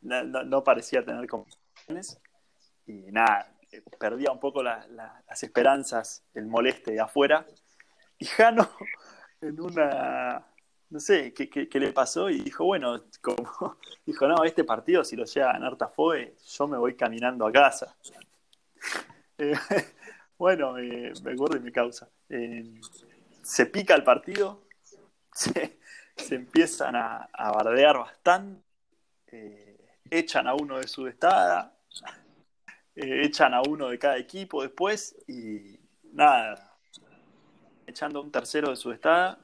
No, 0.01 0.23
no- 0.23 0.43
no 0.43 0.61
parecía 0.63 1.03
tener 1.05 1.25
complicaciones. 1.27 2.19
Y 2.85 3.11
nada, 3.11 3.49
perdía 3.99 4.31
un 4.31 4.39
poco 4.39 4.63
la- 4.63 4.85
la- 4.89 5.23
las 5.27 5.43
esperanzas, 5.43 6.23
el 6.33 6.45
moleste 6.47 6.91
de 6.91 6.99
afuera. 7.01 7.45
Y 8.17 8.25
Jano, 8.25 8.69
en 9.41 9.59
una. 9.61 10.45
No 10.91 10.99
sé 10.99 11.33
qué, 11.35 11.69
le 11.79 11.93
pasó 11.93 12.31
y 12.31 12.39
dijo, 12.41 12.65
bueno, 12.65 13.03
como, 13.21 13.37
dijo, 14.05 14.27
no, 14.27 14.43
este 14.43 14.63
partido 14.63 15.03
si 15.03 15.15
lo 15.15 15.25
llega 15.25 15.51
a 15.51 15.53
ganar 15.53 15.77
Tafoe, 15.77 16.35
yo 16.43 16.67
me 16.67 16.77
voy 16.77 16.95
caminando 16.95 17.45
a 17.47 17.51
casa. 17.51 17.95
Eh, 19.41 19.55
bueno, 20.37 20.73
me 20.73 21.31
acuerdo 21.31 21.53
de 21.55 21.61
mi 21.61 21.71
causa. 21.71 22.09
Eh, 22.27 22.81
se 23.41 23.67
pica 23.67 23.95
el 23.95 24.03
partido, 24.03 24.65
se, 25.31 25.79
se 26.17 26.35
empiezan 26.35 26.97
a, 26.97 27.29
a 27.31 27.51
bardear 27.53 27.97
bastante, 27.99 28.61
eh, 29.27 29.77
echan 30.11 30.45
a 30.45 30.55
uno 30.55 30.77
de 30.79 30.89
su 30.89 31.07
estada, 31.07 31.73
eh, 33.01 33.25
echan 33.25 33.53
a 33.53 33.61
uno 33.61 33.89
de 33.89 33.97
cada 33.97 34.17
equipo 34.17 34.61
después 34.61 35.15
y 35.27 35.79
nada, 36.11 36.77
echando 37.87 38.19
a 38.19 38.21
un 38.21 38.31
tercero 38.31 38.69
de 38.69 38.75
su 38.75 38.91
estada 38.91 39.39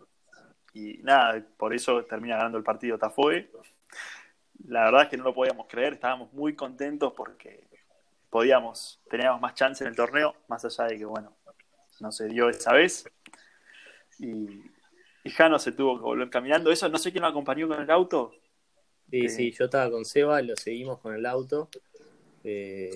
y 0.74 1.00
nada, 1.04 1.42
por 1.58 1.74
eso 1.74 2.04
termina 2.04 2.36
ganando 2.36 2.58
el 2.58 2.64
partido 2.64 2.98
Tafoe. 2.98 3.50
La 4.68 4.86
verdad 4.86 5.04
es 5.04 5.10
que 5.10 5.18
no 5.18 5.24
lo 5.24 5.34
podíamos 5.34 5.68
creer, 5.68 5.94
estábamos 5.94 6.34
muy 6.34 6.54
contentos 6.56 7.14
porque 7.16 7.68
podíamos, 8.30 9.00
teníamos 9.10 9.40
más 9.40 9.54
chance 9.54 9.84
en 9.84 9.90
el 9.90 9.96
torneo, 9.96 10.36
más 10.50 10.66
allá 10.66 10.86
de 10.86 10.98
que, 10.98 11.06
bueno, 11.06 11.34
no 12.02 12.12
se 12.12 12.28
dio 12.28 12.50
esa 12.50 12.74
vez. 12.74 13.06
Y, 14.20 14.62
y 15.24 15.30
Jano 15.30 15.60
se 15.60 15.72
tuvo 15.72 15.98
que 15.98 16.04
volver 16.04 16.30
caminando. 16.30 16.72
Eso 16.72 16.90
no 16.90 16.98
sé 16.98 17.12
quién 17.12 17.22
lo 17.22 17.30
acompañó 17.30 17.68
con 17.70 17.82
el 17.82 17.90
auto. 17.90 18.34
Sí, 19.10 19.26
Eh, 19.26 19.30
sí, 19.30 19.52
yo 19.52 19.66
estaba 19.66 19.90
con 19.90 20.04
Seba, 20.04 20.42
lo 20.42 20.56
seguimos 20.56 21.00
con 21.00 21.14
el 21.14 21.26
auto. 21.26 21.70
Eh, 22.44 22.94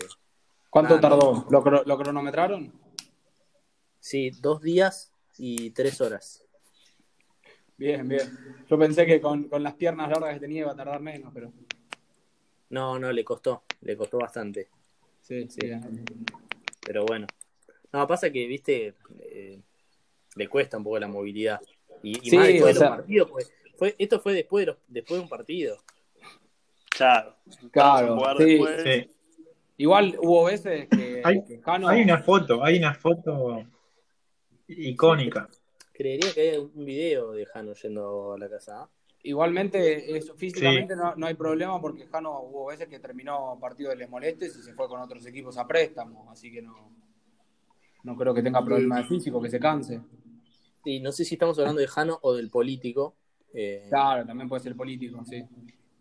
¿Cuánto 0.70 0.94
Ah, 0.96 0.98
no. 0.98 1.02
tardó? 1.02 1.48
¿Lo, 1.50 1.64
cro- 1.64 1.84
lo 1.86 1.98
cronometraron? 1.98 2.72
sí, 4.00 4.32
dos 4.42 4.62
días 4.62 5.12
y 5.38 5.72
tres 5.72 6.00
horas. 6.02 6.44
Bien, 7.78 8.08
bien. 8.08 8.30
Yo 8.70 8.78
pensé 8.78 9.06
que 9.06 9.20
con, 9.22 9.46
con 9.50 9.64
las 9.64 9.74
piernas 9.76 10.10
largas 10.10 10.34
que 10.36 10.40
tenía 10.42 10.62
iba 10.62 10.72
a 10.72 10.76
tardar 10.76 11.00
menos, 11.02 11.32
pero 11.34 11.52
No, 12.70 13.00
no, 13.00 13.12
le 13.12 13.24
costó, 13.24 13.64
le 13.82 13.96
costó 13.98 14.18
bastante. 14.20 14.70
sí, 15.22 15.48
Sí. 15.50 15.60
bien. 15.64 16.04
Pero 16.86 17.06
bueno. 17.06 17.28
No, 17.92 18.06
pasa 18.08 18.32
que, 18.32 18.46
viste, 18.48 18.94
eh, 19.22 19.60
le 20.36 20.48
cuesta 20.48 20.78
un 20.78 20.84
poco 20.84 21.00
la 21.00 21.08
movilidad. 21.08 21.60
Y, 22.04 22.18
y 22.26 22.30
Sí, 22.30 22.38
más 22.38 22.48
después 22.48 22.64
o 22.64 22.68
de 22.68 22.74
los 22.74 22.80
sea- 22.80 22.90
partidos, 22.90 23.32
pues, 23.32 23.54
fue, 23.78 23.96
esto 23.98 24.20
fue 24.20 24.34
después 24.34 24.66
de, 24.66 24.72
los- 24.74 24.82
después 24.88 25.18
de 25.18 25.24
un 25.24 25.30
partido. 25.30 25.78
Claro. 26.90 27.36
Claro, 27.72 28.16
después. 28.38 28.84
Sí. 28.84 29.12
Igual 29.80 30.18
hubo 30.22 30.44
veces 30.44 30.90
que, 30.90 31.22
Hay- 31.24 31.42
que 31.46 31.58
Jano- 31.62 31.88
Hay 31.88 32.02
una 32.02 32.18
foto, 32.22 32.62
hay 32.64 32.78
una 32.78 32.94
foto 32.94 33.64
icónica. 34.68 35.48
Creería 35.94 36.34
que 36.34 36.42
hay 36.52 36.58
un 36.58 36.86
video 36.86 37.32
de 37.32 37.46
Jano 37.46 37.74
yendo 37.74 38.34
a 38.34 38.38
la 38.38 38.50
casa. 38.50 38.84
¿ah? 38.84 38.90
Igualmente, 39.24 40.18
eso, 40.18 40.36
físicamente 40.36 40.96
no, 40.98 41.16
no 41.16 41.28
hay 41.28 41.34
problema 41.34 41.80
porque 41.82 42.06
Jano 42.08 42.42
hubo 42.42 42.68
veces 42.68 42.90
que 42.90 43.00
terminó 43.00 43.58
partido 43.60 43.90
de 43.90 43.96
Les 43.96 44.10
Molestes 44.10 44.58
y 44.58 44.62
se 44.64 44.74
fue 44.74 44.88
con 44.90 45.00
otros 45.00 45.26
equipos 45.26 45.58
a 45.58 45.66
préstamo, 45.66 46.30
así 46.30 46.52
que 46.52 46.62
no, 46.62 46.92
no 48.04 48.16
creo 48.18 48.34
que 48.34 48.44
tenga 48.44 48.64
problema 48.64 48.98
de 48.98 49.06
físico, 49.06 49.42
que 49.42 49.50
se 49.50 49.60
canse. 49.62 50.02
Y 50.86 51.00
no 51.00 51.12
sé 51.14 51.24
si 51.24 51.36
estamos 51.36 51.58
hablando 51.58 51.80
de 51.82 51.88
Jano 51.88 52.20
o 52.22 52.34
del 52.34 52.50
político. 52.50 53.16
Eh, 53.54 53.88
Claro, 53.90 54.26
también 54.26 54.50
puede 54.50 54.62
ser 54.62 54.76
político, 54.76 55.24
sí. 55.26 55.42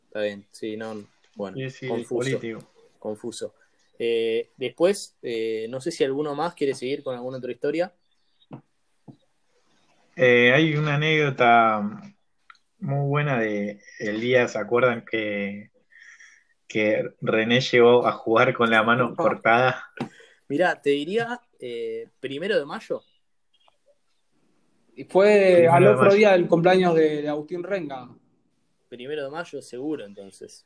Está 0.06 0.23
bien, 0.23 0.47
sí, 0.50 0.76
no. 0.76 0.94
Bueno, 1.37 1.56
Sí, 1.56 1.70
sí, 1.70 1.88
confuso. 1.88 2.14
político. 2.38 2.58
confuso. 2.99 3.54
Eh, 3.99 4.52
después, 4.57 5.17
eh, 5.23 5.67
no 5.69 5.81
sé 5.81 5.90
si 5.90 6.05
alguno 6.05 6.35
más 6.35 6.55
quiere 6.55 6.75
seguir 6.75 7.02
con 7.02 7.17
alguna 7.17 7.38
otra 7.38 7.50
historia. 7.50 7.93
Eh, 10.14 10.52
hay 10.52 10.76
una 10.76 10.95
anécdota 10.95 11.81
muy 12.78 13.09
buena 13.09 13.40
de 13.40 13.81
el 13.99 14.21
día, 14.21 14.47
¿se 14.47 14.59
acuerdan 14.59 15.05
que, 15.05 15.71
que 16.67 17.11
René 17.21 17.61
llegó 17.61 18.07
a 18.07 18.12
jugar 18.12 18.55
con 18.55 18.71
la 18.71 18.83
mano 18.83 19.14
cortada? 19.17 19.85
Mirá, 20.49 20.81
te 20.81 20.90
diría 20.90 21.40
eh, 21.61 22.09
primero 22.21 22.59
de 22.59 22.64
mayo. 22.64 23.02
Y 24.95 25.05
fue 25.05 25.52
Primero 25.52 25.73
al 25.73 25.87
otro 25.87 26.14
día 26.14 26.33
del 26.33 26.49
cumpleaños 26.49 26.95
de, 26.95 27.23
de 27.23 27.28
Agustín 27.28 27.62
Renga. 27.62 28.09
Primero 28.88 29.25
de 29.25 29.31
mayo, 29.31 29.62
seguro, 29.62 30.05
entonces. 30.05 30.64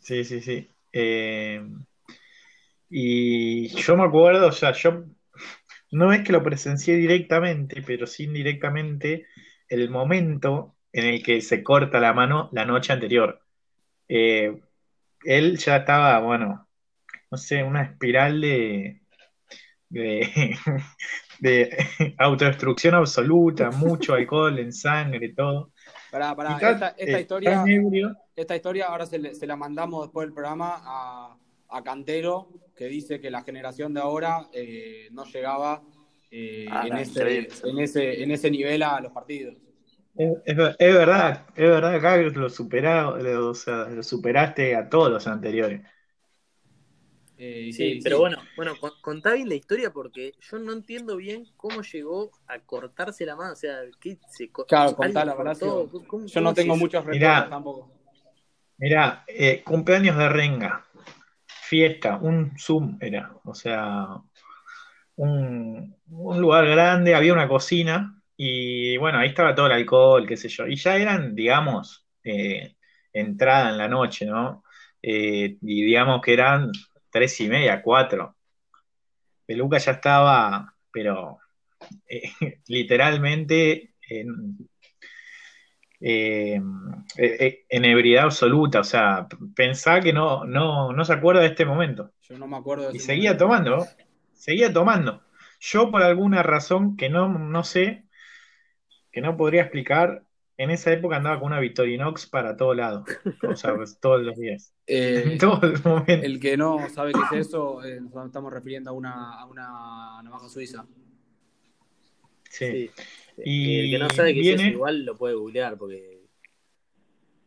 Sí, 0.00 0.24
sí, 0.24 0.40
sí. 0.40 0.68
Y 2.90 3.68
yo 3.68 3.96
me 3.96 4.04
acuerdo, 4.04 4.48
o 4.48 4.52
sea, 4.52 4.72
yo 4.72 5.04
no 5.92 6.12
es 6.12 6.22
que 6.24 6.32
lo 6.32 6.42
presencié 6.42 6.96
directamente, 6.96 7.82
pero 7.86 8.06
sí 8.06 8.24
indirectamente 8.24 9.26
el 9.68 9.90
momento 9.90 10.76
en 10.92 11.06
el 11.06 11.22
que 11.22 11.40
se 11.40 11.62
corta 11.62 12.00
la 12.00 12.12
mano 12.12 12.48
la 12.52 12.64
noche 12.64 12.92
anterior. 12.92 13.40
Eh, 14.08 14.60
él 15.24 15.58
ya 15.58 15.78
estaba, 15.78 16.18
bueno, 16.20 16.68
no 17.30 17.38
sé, 17.38 17.62
una 17.64 17.82
espiral 17.82 18.40
de, 18.40 19.02
de, 19.88 20.56
de 21.40 22.14
autodestrucción 22.18 22.94
absoluta, 22.94 23.70
mucho 23.70 24.14
alcohol 24.14 24.58
en 24.58 24.72
sangre, 24.72 25.30
todo. 25.34 25.72
Pará, 26.10 26.34
pará, 26.34 26.56
esta, 26.72 26.88
esta 26.88 27.18
eh, 27.18 27.20
historia, 27.20 27.64
esta 28.34 28.56
historia 28.56 28.86
ahora 28.86 29.06
se, 29.06 29.18
le- 29.18 29.34
se 29.34 29.46
la 29.46 29.56
mandamos 29.56 30.06
después 30.06 30.26
del 30.26 30.32
programa 30.34 30.80
a, 30.82 31.36
a 31.68 31.82
Cantero, 31.82 32.48
que 32.76 32.86
dice 32.86 33.20
que 33.20 33.30
la 33.30 33.42
generación 33.42 33.94
de 33.94 34.00
ahora 34.00 34.48
eh, 34.52 35.08
no 35.12 35.24
llegaba 35.24 35.82
eh, 36.30 36.66
Ah, 36.70 36.86
en, 36.88 36.94
no, 36.94 36.98
ese, 36.98 37.48
en, 37.64 37.78
ese, 37.78 38.22
en 38.22 38.30
ese 38.30 38.50
nivel 38.50 38.82
a 38.82 39.00
los 39.00 39.12
partidos. 39.12 39.56
Es, 40.16 40.36
es 40.44 40.56
ver- 40.56 40.76
es 40.78 40.94
verdad, 40.94 41.46
es 41.54 41.68
verdad, 41.70 41.94
acá 41.94 42.16
lo, 42.18 42.50
superado, 42.50 43.16
lo, 43.18 43.48
o 43.50 43.54
sea, 43.54 43.88
lo 43.88 44.02
superaste 44.02 44.74
a 44.76 44.88
todos 44.88 45.10
los 45.10 45.26
anteriores. 45.26 45.80
Eh, 47.36 47.70
Sí, 47.70 48.00
sí, 48.00 48.00
pero 48.02 48.18
sí. 48.18 48.18
bueno, 48.18 48.38
bueno, 48.56 48.78
con- 48.80 48.92
contá 49.00 49.32
bien 49.34 49.48
la 49.48 49.54
historia 49.54 49.92
porque 49.92 50.34
yo 50.40 50.58
no 50.58 50.72
entiendo 50.72 51.16
bien 51.16 51.46
cómo 51.56 51.82
llegó 51.82 52.32
a 52.48 52.58
cortarse 52.60 53.24
la 53.26 53.36
mano. 53.36 53.52
O 53.52 53.56
sea, 53.56 53.78
¿qué 54.00 54.18
se 54.26 54.50
Claro, 54.66 54.94
alguien 54.96 54.96
contala, 54.96 55.34
cortó? 55.36 55.88
Horacio. 55.88 55.90
¿Cómo- 56.08 56.26
Yo 56.26 56.40
no 56.40 56.52
cómo 56.52 56.54
tengo 56.54 56.76
muchos 56.76 57.04
Mirá. 57.10 57.34
recuerdos 57.36 57.48
tampoco. 57.48 57.92
Mirá, 58.76 59.24
eh, 59.28 59.62
cumpleaños 59.64 60.16
de 60.16 60.28
Renga, 60.28 60.86
fiesta, 61.68 62.16
un 62.16 62.58
Zoom 62.58 62.98
era, 63.00 63.32
o 63.44 63.54
sea, 63.54 64.06
un, 65.16 65.96
un 66.10 66.40
lugar 66.40 66.66
grande, 66.66 67.14
había 67.14 67.32
una 67.32 67.48
cocina 67.48 68.22
y 68.36 68.96
bueno, 68.98 69.18
ahí 69.18 69.28
estaba 69.30 69.54
todo 69.54 69.66
el 69.66 69.72
alcohol, 69.72 70.26
qué 70.26 70.36
sé 70.36 70.48
yo, 70.48 70.66
y 70.66 70.76
ya 70.76 70.96
eran, 70.96 71.34
digamos, 71.34 72.06
eh, 72.24 72.76
entrada 73.12 73.70
en 73.70 73.78
la 73.78 73.88
noche, 73.88 74.26
¿no? 74.26 74.64
Eh, 75.02 75.58
y 75.60 75.82
digamos 75.84 76.20
que 76.22 76.34
eran 76.34 76.70
tres 77.10 77.40
y 77.40 77.48
media, 77.48 77.82
cuatro. 77.82 78.36
Peluca 79.46 79.78
ya 79.78 79.92
estaba, 79.92 80.74
pero 80.92 81.38
eh, 82.06 82.30
literalmente 82.68 83.94
en, 84.08 84.67
eh, 86.00 86.60
eh, 87.16 87.64
en 87.68 87.84
ebriedad 87.84 88.24
absoluta. 88.24 88.80
O 88.80 88.84
sea, 88.84 89.28
pensá 89.54 90.00
que 90.00 90.12
no, 90.12 90.44
no, 90.44 90.92
no 90.92 91.04
se 91.04 91.12
acuerda 91.12 91.40
de 91.42 91.48
este 91.48 91.64
momento. 91.64 92.12
Yo 92.22 92.38
no 92.38 92.46
me 92.46 92.56
acuerdo 92.56 92.88
de 92.88 92.96
Y 92.96 93.00
seguía 93.00 93.30
momento. 93.32 93.44
tomando, 93.44 93.86
seguía 94.32 94.72
tomando. 94.72 95.22
Yo 95.60 95.90
por 95.90 96.02
alguna 96.02 96.42
razón 96.42 96.96
que 96.96 97.08
no, 97.08 97.28
no 97.38 97.64
sé, 97.64 98.04
que 99.12 99.20
no 99.20 99.36
podría 99.36 99.62
explicar, 99.62 100.24
en 100.56 100.70
esa 100.70 100.92
época 100.92 101.16
andaba 101.16 101.38
con 101.38 101.48
una 101.48 101.60
Victorinox 101.60 102.26
para 102.26 102.56
todo 102.56 102.74
lado. 102.74 103.04
O 103.42 103.56
sea, 103.56 103.74
pues, 103.76 103.98
todos 104.00 104.22
los 104.22 104.36
días. 104.36 104.74
Eh, 104.86 105.22
En 105.32 105.38
todo 105.38 105.60
el 105.66 105.82
momento. 105.84 106.26
el 106.26 106.40
que 106.40 106.56
no 106.56 106.88
sabe 106.88 107.12
qué 107.12 107.20
es 107.38 107.48
eso, 107.48 107.82
eh, 107.84 108.00
nos 108.00 108.26
estamos 108.26 108.52
refiriendo 108.52 108.90
a 108.90 108.92
una, 108.92 109.40
a 109.40 109.46
una 109.46 110.22
navaja 110.22 110.48
suiza. 110.48 110.86
Sí, 112.50 112.66
Sí. 112.66 112.90
Y 113.44 113.80
el 113.80 113.90
que 113.90 113.98
no 113.98 114.10
sabe 114.10 114.34
qué 114.34 114.40
es 114.40 114.46
viene- 114.46 114.62
eso, 114.64 114.72
igual 114.74 115.04
lo 115.04 115.16
puede 115.16 115.34
googlear 115.34 115.76
porque 115.78 116.20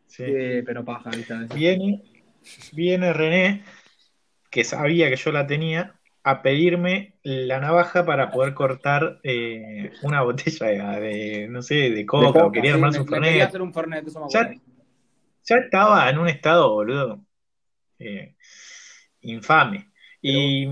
sí. 0.08 0.24
Eh, 0.28 0.64
pero 0.66 0.84
paja, 0.86 1.10
¿viste? 1.12 1.34
Viene, 1.56 2.04
viene 2.74 3.14
René, 3.14 3.64
que 4.50 4.64
sabía 4.64 5.10
que 5.10 5.16
yo 5.16 5.32
la 5.32 5.48
tenía, 5.48 5.96
a 6.24 6.42
pedirme 6.44 7.16
la 7.24 7.60
navaja 7.60 8.06
para 8.06 8.32
poder 8.32 8.54
cortar 8.54 9.20
eh, 9.24 9.92
una 10.04 10.22
botella 10.22 10.68
de, 10.68 11.00
de, 11.00 11.48
no 11.50 11.62
sé, 11.62 11.90
de 11.90 12.06
coca, 12.06 12.28
De 12.28 12.34
coca, 12.34 12.46
o 12.46 12.52
quería 12.52 12.72
sí, 12.72 12.76
armarse 12.76 13.00
me- 13.00 13.06
un 13.06 13.10
me 13.10 13.28
quería 13.28 13.46
hacer 13.46 13.62
un 13.62 13.74
fernet, 13.74 14.08
eso 14.08 14.20
me 14.20 14.32
Ya- 14.32 14.42
acuerdo. 14.42 14.62
Ya 15.46 15.56
estaba 15.58 16.10
en 16.10 16.20
un 16.20 16.28
estado, 16.28 16.72
boludo, 16.72 17.26
eh, 18.00 18.36
infame. 19.22 19.92
Y, 20.22 20.68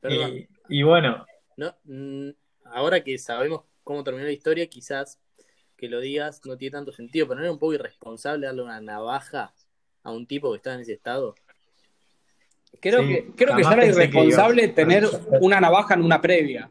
Perdón. 0.00 0.30
y, 0.68 0.78
y 0.80 0.82
bueno, 0.82 1.24
no, 1.56 1.74
mm, 1.84 2.30
ahora 2.66 3.02
que 3.02 3.16
sabemos 3.18 3.62
cómo 3.84 4.02
terminó 4.02 4.24
la 4.26 4.32
historia, 4.32 4.66
quizás 4.66 5.20
que 5.76 5.88
lo 5.88 6.00
digas 6.00 6.40
no 6.46 6.56
tiene 6.56 6.72
tanto 6.72 6.92
sentido, 6.92 7.26
pero 7.28 7.38
no 7.38 7.44
era 7.44 7.52
un 7.52 7.58
poco 7.58 7.74
irresponsable 7.74 8.46
darle 8.46 8.62
una 8.62 8.80
navaja 8.80 9.52
a 10.02 10.10
un 10.10 10.26
tipo 10.26 10.50
que 10.50 10.56
estaba 10.56 10.76
en 10.76 10.82
ese 10.82 10.94
estado. 10.94 11.34
Creo 12.80 13.02
Sí, 13.02 13.08
que, 13.08 13.24
creo 13.36 13.56
que 13.56 13.62
ya 13.62 13.72
era 13.72 13.82
que 13.82 13.88
irresponsable 13.88 14.64
iba- 14.64 14.74
tener 14.74 15.04
una 15.40 15.60
navaja 15.60 15.94
en 15.94 16.02
una 16.02 16.20
previa. 16.20 16.70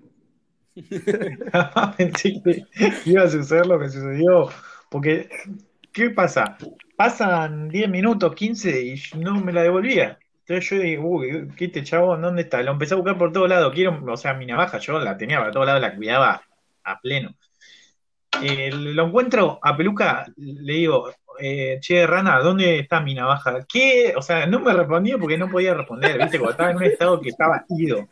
Pensé 1.98 2.42
que 2.44 2.66
iba 3.06 3.24
a 3.24 3.30
suceder 3.30 3.66
lo 3.66 3.80
que 3.80 3.90
sucedió. 3.90 4.50
Porque, 4.90 5.30
¿qué 5.92 6.10
pasa? 6.10 6.58
Pasan 6.96 7.70
10 7.70 7.90
minutos, 7.90 8.36
15 8.36 8.82
y 8.84 8.96
no 9.18 9.40
me 9.40 9.54
la 9.54 9.64
devolvía. 9.64 10.20
Entonces 10.46 10.70
yo 10.70 10.80
digo, 10.80 11.08
uy, 11.08 11.48
¿qué 11.56 11.66
este 11.66 11.84
chabón? 11.84 12.22
¿Dónde 12.22 12.44
está? 12.44 12.62
Lo 12.62 12.72
empecé 12.74 12.94
a 12.94 12.98
buscar 12.98 13.18
por 13.18 13.32
todos 13.32 13.50
lados. 13.50 13.74
Quiero, 13.74 14.04
o 14.06 14.18
sea, 14.18 14.34
mi 14.34 14.46
navaja 14.46 14.78
yo 14.80 15.00
la 15.00 15.18
tenía 15.18 15.40
para 15.40 15.52
todos 15.52 15.66
lados, 15.66 15.82
la 15.82 15.96
cuidaba 15.96 16.44
a 16.84 17.00
pleno. 17.00 17.36
Eh, 18.42 18.72
lo 18.72 19.06
encuentro 19.06 19.60
a 19.62 19.78
Peluca, 19.78 20.26
le 20.38 20.74
digo, 20.74 21.12
eh, 21.40 21.78
che, 21.80 22.06
Rana, 22.08 22.40
¿dónde 22.40 22.80
está 22.80 23.00
mi 23.00 23.14
navaja? 23.14 23.66
¿Qué? 23.68 24.14
O 24.16 24.22
sea, 24.22 24.46
no 24.46 24.60
me 24.60 24.74
respondía 24.74 25.18
porque 25.18 25.38
no 25.38 25.50
podía 25.50 25.74
responder, 25.74 26.18
¿viste? 26.18 26.40
Porque 26.40 26.52
estaba 26.52 26.72
en 26.72 26.78
un 26.78 26.84
estado 26.84 27.22
que 27.22 27.30
estaba 27.30 27.64
ido. 27.70 28.08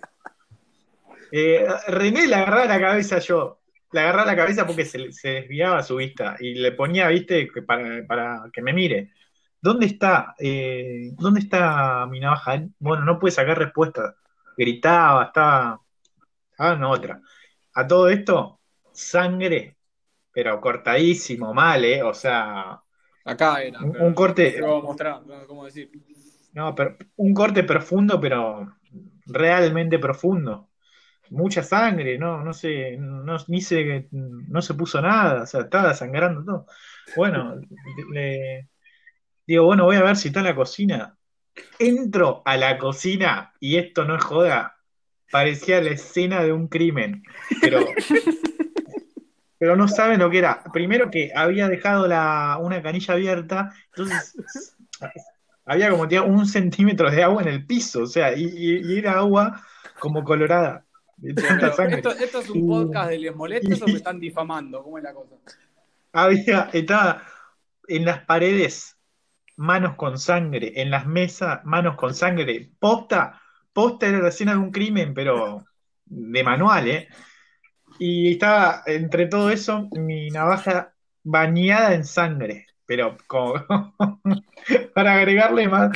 Eh, 1.31 1.65
René 1.87 2.27
le 2.27 2.35
agarraba 2.35 2.65
la 2.65 2.79
cabeza 2.79 3.19
yo. 3.19 3.59
Le 3.91 3.99
agarraba 3.99 4.25
la 4.31 4.35
cabeza 4.37 4.65
porque 4.65 4.85
se, 4.85 5.11
se 5.11 5.29
desviaba 5.29 5.83
su 5.83 5.97
vista 5.97 6.35
y 6.39 6.55
le 6.55 6.71
ponía, 6.71 7.07
viste, 7.09 7.49
para, 7.65 8.05
para 8.07 8.43
que 8.53 8.61
me 8.61 8.73
mire. 8.73 9.11
¿Dónde 9.59 9.85
está? 9.85 10.33
eh, 10.39 11.11
¿Dónde 11.13 11.41
está 11.41 12.05
mi 12.07 12.19
navaja? 12.19 12.63
Bueno, 12.79 13.03
no 13.05 13.19
pude 13.19 13.31
sacar 13.31 13.59
respuesta. 13.59 14.15
Gritaba, 14.57 15.25
estaba, 15.25 15.79
estaba 16.51 16.73
en 16.73 16.84
otra. 16.84 17.21
A 17.73 17.86
todo 17.88 18.10
esto, 18.10 18.61
sangre, 18.93 19.77
pero 20.32 20.60
cortadísimo, 20.62 21.54
mal, 21.54 21.84
¿eh? 21.86 22.04
O 22.04 22.13
sea, 22.13 22.82
Acá 23.25 23.62
era. 23.63 23.80
un, 23.82 23.91
pero 23.91 24.06
un 24.06 24.13
corte, 24.13 24.51
Te 24.51 24.62
voy 24.62 24.80
a 24.80 24.84
mostrar, 24.84 25.21
cómo 25.47 25.65
decir. 25.65 25.91
no, 26.54 26.75
pero 26.75 26.97
un 27.17 27.34
corte 27.34 27.63
profundo, 27.63 28.19
pero 28.19 28.77
realmente 29.25 29.99
profundo. 29.99 30.69
Mucha 31.30 31.63
sangre, 31.63 32.17
no, 32.17 32.43
no 32.43 32.54
sé, 32.54 32.97
no, 32.97 33.38
ni 33.47 33.62
se, 33.62 34.10
no 34.12 34.62
se 34.62 34.73
puso 34.73 35.01
nada, 35.01 35.43
o 35.43 35.45
sea, 35.45 35.62
estaba 35.62 35.93
sangrando 35.93 36.43
todo. 36.43 36.65
Bueno, 37.15 37.56
le 38.12 38.67
digo, 39.47 39.65
bueno, 39.65 39.86
voy 39.86 39.95
a 39.97 40.04
ver 40.04 40.17
si 40.17 40.27
está 40.30 40.41
en 40.41 40.47
la 40.47 40.56
cocina. 40.56 41.17
Entro 41.80 42.41
a 42.45 42.58
la 42.58 42.77
cocina 42.77 43.54
y 43.60 43.77
esto 43.77 44.06
no 44.06 44.15
es 44.17 44.23
joda, 44.23 44.77
parecía 45.32 45.82
la 45.82 45.91
escena 45.91 46.43
de 46.43 46.54
un 46.54 46.67
crimen, 46.67 47.23
pero, 47.62 47.80
pero 49.62 49.76
no 49.76 49.88
saben 49.88 50.17
lo 50.17 50.32
que 50.32 50.39
era. 50.39 50.63
Primero 50.74 51.12
que 51.12 51.32
había 51.36 51.69
dejado 51.69 52.08
la, 52.08 52.58
una 52.60 52.82
canilla 52.82 53.13
abierta, 53.13 53.71
entonces 53.95 54.76
había 55.65 55.91
como 55.91 56.08
un 56.26 56.47
centímetro 56.47 57.12
de 57.12 57.21
agua 57.21 57.43
en 57.43 57.47
el 57.47 57.67
piso, 57.67 58.02
o 58.02 58.08
sea, 58.08 58.36
y, 58.36 58.97
era 58.97 59.19
agua 59.19 59.62
como 60.00 60.24
colorada. 60.24 60.84
¿esto, 61.21 62.10
¿Esto 62.10 62.39
es 62.39 62.50
un 62.50 62.67
podcast 62.67 63.12
de 63.12 63.19
Les 63.19 63.36
Molestes 63.36 63.80
o 63.84 63.86
me 63.86 63.93
están 63.93 64.19
difamando? 64.19 64.82
¿Cómo 64.82 64.97
es 64.97 65.04
la 65.04 65.13
cosa? 65.13 65.36
Había, 66.12 66.71
estaba 66.74 67.21
en 67.88 68.06
las 68.06 68.26
paredes, 68.26 68.97
manos 69.58 69.93
con 69.95 70.17
sangre, 70.17 70.82
en 70.82 70.89
las 70.89 71.06
mesas, 71.06 71.63
manos 71.65 71.97
con 71.97 72.15
sangre. 72.15 72.71
Posta, 72.80 73.39
posta 73.71 74.08
era 74.08 74.21
la 74.21 74.30
escena 74.30 74.54
de 74.54 74.58
un 74.58 74.71
crimen, 74.71 75.13
pero 75.13 75.63
de 76.06 76.43
manual, 76.43 76.88
¿eh? 76.88 77.10
Y 78.03 78.31
estaba 78.31 78.81
entre 78.87 79.27
todo 79.27 79.51
eso, 79.51 79.87
mi 79.91 80.31
navaja 80.31 80.91
bañada 81.21 81.93
en 81.93 82.03
sangre, 82.03 82.65
pero 82.83 83.15
como 83.27 83.53
para 84.95 85.13
agregarle 85.13 85.67
más 85.67 85.91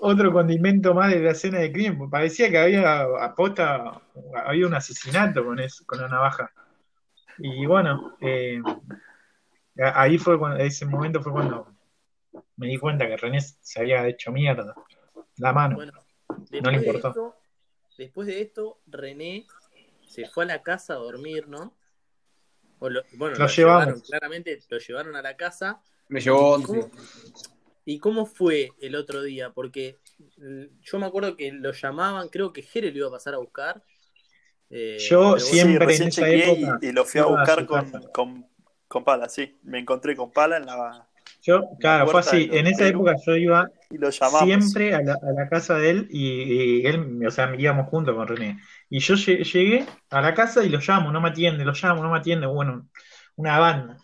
otro 0.00 0.32
condimento 0.32 0.94
más 0.94 1.10
de 1.10 1.18
la 1.18 1.32
escena 1.32 1.58
de 1.58 1.72
crimen. 1.72 2.08
Parecía 2.08 2.48
que 2.52 2.58
había 2.58 3.00
aposta, 3.20 4.00
había 4.46 4.68
un 4.68 4.74
asesinato 4.74 5.44
con 5.44 5.58
eso, 5.58 5.84
con 5.86 6.00
la 6.00 6.06
navaja. 6.06 6.52
Y 7.38 7.66
bueno, 7.66 8.16
eh, 8.20 8.62
ahí 9.94 10.18
fue 10.18 10.38
cuando, 10.38 10.58
ese 10.58 10.86
momento 10.86 11.20
fue 11.20 11.32
cuando 11.32 11.66
me 12.58 12.68
di 12.68 12.78
cuenta 12.78 13.08
que 13.08 13.16
René 13.16 13.40
se 13.40 13.80
había 13.80 14.06
hecho 14.06 14.30
mierda. 14.30 14.72
La 15.38 15.52
mano. 15.52 15.74
Bueno, 15.74 15.92
No 16.62 16.70
le 16.70 16.78
de 16.78 16.86
importó. 16.86 17.08
esto, 17.08 17.36
después 17.96 18.28
de 18.28 18.40
esto, 18.40 18.78
René 18.86 19.46
se 20.08 20.26
fue 20.28 20.44
a 20.44 20.46
la 20.48 20.62
casa 20.62 20.94
a 20.94 20.96
dormir, 20.96 21.48
¿no? 21.48 21.76
O 22.80 22.88
lo- 22.88 23.02
bueno, 23.12 23.34
Lo 23.36 23.44
lo, 23.44 23.50
llevamos. 23.50 23.56
llevaron, 23.84 24.00
claramente 24.00 24.58
lo 24.68 24.78
llevaron 24.78 25.16
a 25.16 25.22
la 25.22 25.36
casa. 25.36 25.82
Me 26.08 26.20
llevó 26.20 26.58
¿Y 26.58 26.62
cómo, 26.62 26.90
y 27.84 27.98
cómo 27.98 28.26
fue 28.26 28.72
el 28.80 28.94
otro 28.94 29.22
día? 29.22 29.50
Porque 29.50 29.98
mm, 30.36 30.64
yo 30.82 30.98
me 30.98 31.06
acuerdo 31.06 31.36
que 31.36 31.52
lo 31.52 31.72
llamaban, 31.72 32.28
creo 32.28 32.52
que 32.52 32.62
Jere 32.62 32.90
lo 32.92 32.98
iba 32.98 33.08
a 33.08 33.12
pasar 33.12 33.34
a 33.34 33.38
buscar. 33.38 33.82
Eh, 34.70 34.98
Yo 35.08 35.38
siempre- 35.38 35.86
recién 35.86 36.04
en 36.04 36.40
esa 36.40 36.78
y- 36.82 36.92
lo 36.92 37.04
fui 37.04 37.20
a 37.20 37.24
buscar 37.24 37.66
con, 37.66 37.90
con, 38.12 38.46
con 38.86 39.04
Pala, 39.04 39.28
sí. 39.28 39.58
Me 39.62 39.78
encontré 39.78 40.14
con 40.14 40.30
Pala 40.30 40.58
en 40.58 40.66
la, 40.66 41.07
Yo, 41.42 41.62
claro, 41.80 42.06
fue 42.08 42.20
así. 42.20 42.48
En 42.52 42.66
esa 42.66 42.86
época 42.86 43.14
yo 43.26 43.36
iba 43.36 43.70
siempre 44.20 44.94
a 44.94 45.00
la, 45.02 45.14
a 45.14 45.32
la 45.32 45.48
casa 45.48 45.76
de 45.76 45.90
él 45.90 46.06
y, 46.10 46.80
y 46.82 46.86
él, 46.86 47.20
o 47.26 47.30
sea, 47.30 47.54
íbamos 47.56 47.88
juntos 47.88 48.14
con 48.14 48.26
René. 48.28 48.58
Y 48.90 48.98
yo 49.00 49.14
lle- 49.14 49.44
llegué 49.44 49.86
a 50.10 50.20
la 50.20 50.34
casa 50.34 50.64
y 50.64 50.68
lo 50.68 50.78
llamo, 50.80 51.12
no 51.12 51.20
me 51.20 51.28
atiende, 51.30 51.64
lo 51.64 51.72
llamo, 51.72 52.02
no 52.02 52.10
me 52.10 52.18
atiende. 52.18 52.46
Bueno, 52.46 52.88
una 53.36 53.58
banda. 53.58 53.96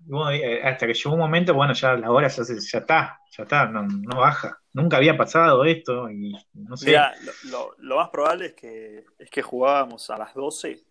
Bueno, 0.00 0.30
eh, 0.30 0.62
hasta 0.62 0.86
que 0.86 0.94
llegó 0.94 1.12
un 1.12 1.20
momento, 1.20 1.54
bueno, 1.54 1.74
ya 1.74 1.94
la 1.94 2.10
hora 2.10 2.28
ya, 2.28 2.42
se- 2.44 2.60
ya 2.60 2.78
está, 2.78 3.20
ya 3.36 3.42
está, 3.44 3.66
no, 3.66 3.82
no 3.82 4.18
baja. 4.20 4.58
Nunca 4.72 4.96
había 4.96 5.16
pasado 5.16 5.64
esto 5.64 6.10
y 6.10 6.34
no 6.54 6.76
sé. 6.76 6.86
Mira, 6.86 7.12
lo, 7.24 7.32
lo- 7.50 7.74
lo 7.78 7.96
más 7.96 8.08
probable 8.10 8.46
es 8.46 8.54
que, 8.54 9.04
es 9.18 9.30
que 9.30 9.42
jugábamos 9.42 10.08
a 10.10 10.18
las 10.18 10.34
12, 10.34 10.82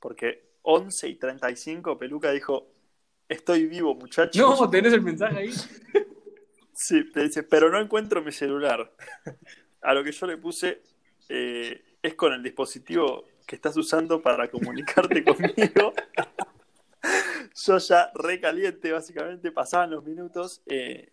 porque 0.00 0.56
11 0.62 1.08
y 1.08 1.14
35 1.16 1.98
Peluca 1.98 2.32
dijo, 2.32 2.68
estoy 3.28 3.66
vivo 3.66 3.94
muchachos. 3.94 4.36
No, 4.36 4.70
tenés 4.70 4.92
el 4.92 5.02
mensaje 5.02 5.38
ahí. 5.38 5.52
Sí, 6.72 7.10
te 7.10 7.22
dice, 7.22 7.42
pero 7.42 7.70
no 7.70 7.80
encuentro 7.80 8.22
mi 8.22 8.32
celular. 8.32 8.92
A 9.80 9.94
lo 9.94 10.04
que 10.04 10.12
yo 10.12 10.26
le 10.26 10.36
puse, 10.36 10.82
eh, 11.28 11.82
es 12.02 12.14
con 12.14 12.32
el 12.32 12.42
dispositivo 12.42 13.24
que 13.46 13.56
estás 13.56 13.76
usando 13.76 14.20
para 14.20 14.50
comunicarte 14.50 15.24
conmigo. 15.24 15.92
Yo 17.64 17.78
ya 17.78 18.10
recaliente, 18.14 18.92
básicamente, 18.92 19.50
pasaban 19.52 19.90
los 19.90 20.04
minutos. 20.04 20.60
eh, 20.66 21.10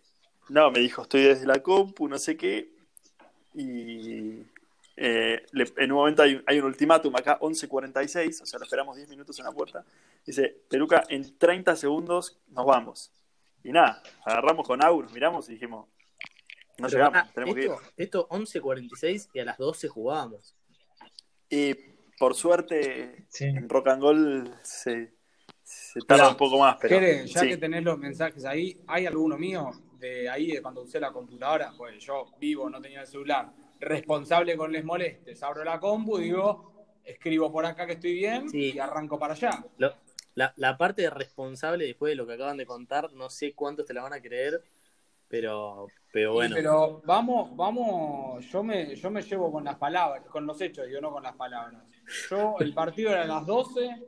no, 0.50 0.70
me 0.70 0.80
dijo, 0.80 1.02
estoy 1.02 1.22
desde 1.22 1.46
la 1.46 1.62
compu, 1.62 2.08
no 2.08 2.18
sé 2.18 2.36
qué. 2.36 2.70
Y 3.54 4.42
eh, 4.96 5.44
le- 5.52 5.72
en 5.78 5.92
un 5.92 5.98
momento 5.98 6.22
hay, 6.22 6.40
hay 6.46 6.58
un 6.58 6.66
ultimátum 6.66 7.14
acá, 7.16 7.38
11.46, 7.40 8.42
o 8.42 8.46
sea, 8.46 8.58
lo 8.58 8.64
esperamos 8.64 8.96
10 8.96 9.08
minutos 9.08 9.38
en 9.38 9.44
la 9.44 9.52
puerta. 9.52 9.84
Dice, 10.24 10.56
Peluca, 10.68 11.04
en 11.08 11.36
30 11.38 11.74
segundos 11.76 12.40
nos 12.48 12.64
vamos. 12.66 13.12
Y 13.62 13.72
nada, 13.72 14.02
agarramos 14.24 14.66
con 14.66 14.82
August, 14.84 15.12
miramos 15.14 15.48
y 15.48 15.54
dijimos, 15.54 15.88
No 16.76 16.88
Pero 16.88 17.06
llegamos, 17.08 17.32
tenemos 17.32 17.54
que 17.54 17.60
ir. 17.62 17.70
esto, 17.70 17.82
esto 17.96 18.28
11.46 18.30 19.28
y 19.32 19.38
a 19.38 19.44
las 19.44 19.58
12 19.58 19.86
jugábamos. 19.88 20.54
Y 21.48 21.72
por 22.18 22.34
suerte, 22.34 23.26
Sí. 23.28 23.44
en 23.44 23.68
Rock 23.68 23.88
and 23.88 24.02
Roll 24.02 24.54
se, 24.62 25.14
se 25.62 26.00
tarda 26.00 26.30
un 26.30 26.36
poco 26.36 26.58
más, 26.58 26.76
pero 26.80 26.98
Jere, 26.98 27.26
ya 27.28 27.40
sí. 27.40 27.48
que 27.48 27.56
tenés 27.58 27.84
los 27.84 27.96
mensajes 27.98 28.44
ahí, 28.44 28.80
¿hay 28.88 29.06
alguno 29.06 29.38
mío 29.38 29.70
de 29.98 30.28
ahí 30.28 30.50
de 30.52 30.62
cuando 30.62 30.82
usé 30.82 30.98
la 30.98 31.12
computadora? 31.12 31.72
Pues 31.76 32.02
yo 32.04 32.26
vivo, 32.38 32.68
no 32.68 32.80
tenía 32.80 33.02
el 33.02 33.06
celular. 33.06 33.52
Responsable 33.84 34.56
con 34.56 34.72
les 34.72 34.84
molestes. 34.84 35.42
Abro 35.42 35.62
la 35.64 35.78
compu, 35.78 36.18
digo, 36.18 36.72
escribo 37.04 37.52
por 37.52 37.66
acá 37.66 37.86
que 37.86 37.92
estoy 37.94 38.14
bien 38.14 38.48
Sí. 38.48 38.72
y 38.74 38.78
arranco 38.78 39.18
para 39.18 39.34
allá. 39.34 39.64
Lo- 39.78 39.94
la, 40.36 40.52
la 40.56 40.76
parte 40.76 41.02
de 41.02 41.10
responsable 41.10 41.84
después 41.86 42.10
de 42.10 42.16
lo 42.16 42.26
que 42.26 42.32
acaban 42.32 42.56
de 42.56 42.66
contar, 42.66 43.12
no 43.12 43.30
sé 43.30 43.52
cuántos 43.54 43.86
te 43.86 43.94
la 43.94 44.02
van 44.02 44.14
a 44.14 44.20
creer, 44.20 44.60
pero, 45.28 45.86
pero 46.12 46.30
Sí, 46.30 46.34
bueno. 46.34 46.56
pero 46.56 47.02
vamos, 47.04 47.54
vamos, 47.56 48.44
yo 48.46 48.62
me, 48.64 48.96
yo 48.96 49.10
me 49.10 49.22
llevo 49.22 49.52
con 49.52 49.62
las 49.64 49.76
palabras, 49.76 50.24
con 50.26 50.44
los 50.46 50.60
hechos, 50.60 50.86
digo, 50.88 51.00
no 51.00 51.12
con 51.12 51.22
las 51.22 51.36
palabras. 51.36 51.82
Yo, 52.30 52.56
el 52.58 52.74
partido 52.74 53.10
era 53.12 53.22
a 53.22 53.26
las 53.26 53.46
12 53.46 54.04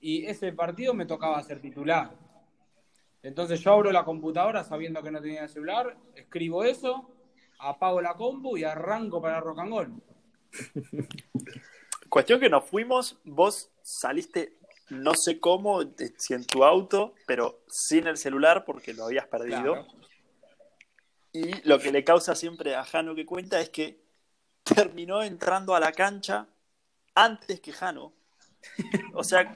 y 0.00 0.26
ese 0.26 0.52
partido 0.52 0.94
me 0.94 1.06
tocaba 1.06 1.40
ser 1.44 1.60
titular. 1.60 2.10
Entonces 3.22 3.60
yo 3.60 3.72
abro 3.72 3.90
la 3.92 4.04
computadora 4.04 4.62
sabiendo 4.64 5.02
que 5.02 5.10
no 5.10 5.20
tenía 5.20 5.42
el 5.44 5.48
celular, 5.48 5.96
escribo 6.14 6.64
eso, 6.64 7.10
apago 7.58 8.00
la 8.00 8.14
compu 8.14 8.56
y 8.56 8.64
arranco 8.64 9.20
para 9.20 9.40
Rock 9.40 9.58
and 9.60 9.70
Roll. 9.70 10.02
Cuestión 12.08 12.40
que 12.40 12.48
nos 12.48 12.64
fuimos, 12.64 13.18
vos 13.24 13.70
saliste 13.82 14.58
no 14.90 15.14
sé 15.14 15.38
cómo, 15.38 15.82
si 16.16 16.34
en 16.34 16.46
tu 16.46 16.64
auto, 16.64 17.14
pero 17.26 17.62
sin 17.68 18.06
el 18.06 18.16
celular 18.16 18.64
porque 18.64 18.94
lo 18.94 19.04
habías 19.04 19.26
perdido. 19.26 19.74
Claro. 19.74 19.86
Y 21.32 21.68
lo 21.68 21.78
que 21.78 21.92
le 21.92 22.04
causa 22.04 22.34
siempre 22.34 22.74
a 22.74 22.84
Jano 22.84 23.14
que 23.14 23.26
cuenta 23.26 23.60
es 23.60 23.68
que 23.68 24.02
terminó 24.62 25.22
entrando 25.22 25.74
a 25.74 25.80
la 25.80 25.92
cancha 25.92 26.48
antes 27.14 27.60
que 27.60 27.72
Jano. 27.72 28.14
O 29.12 29.22
sea, 29.22 29.54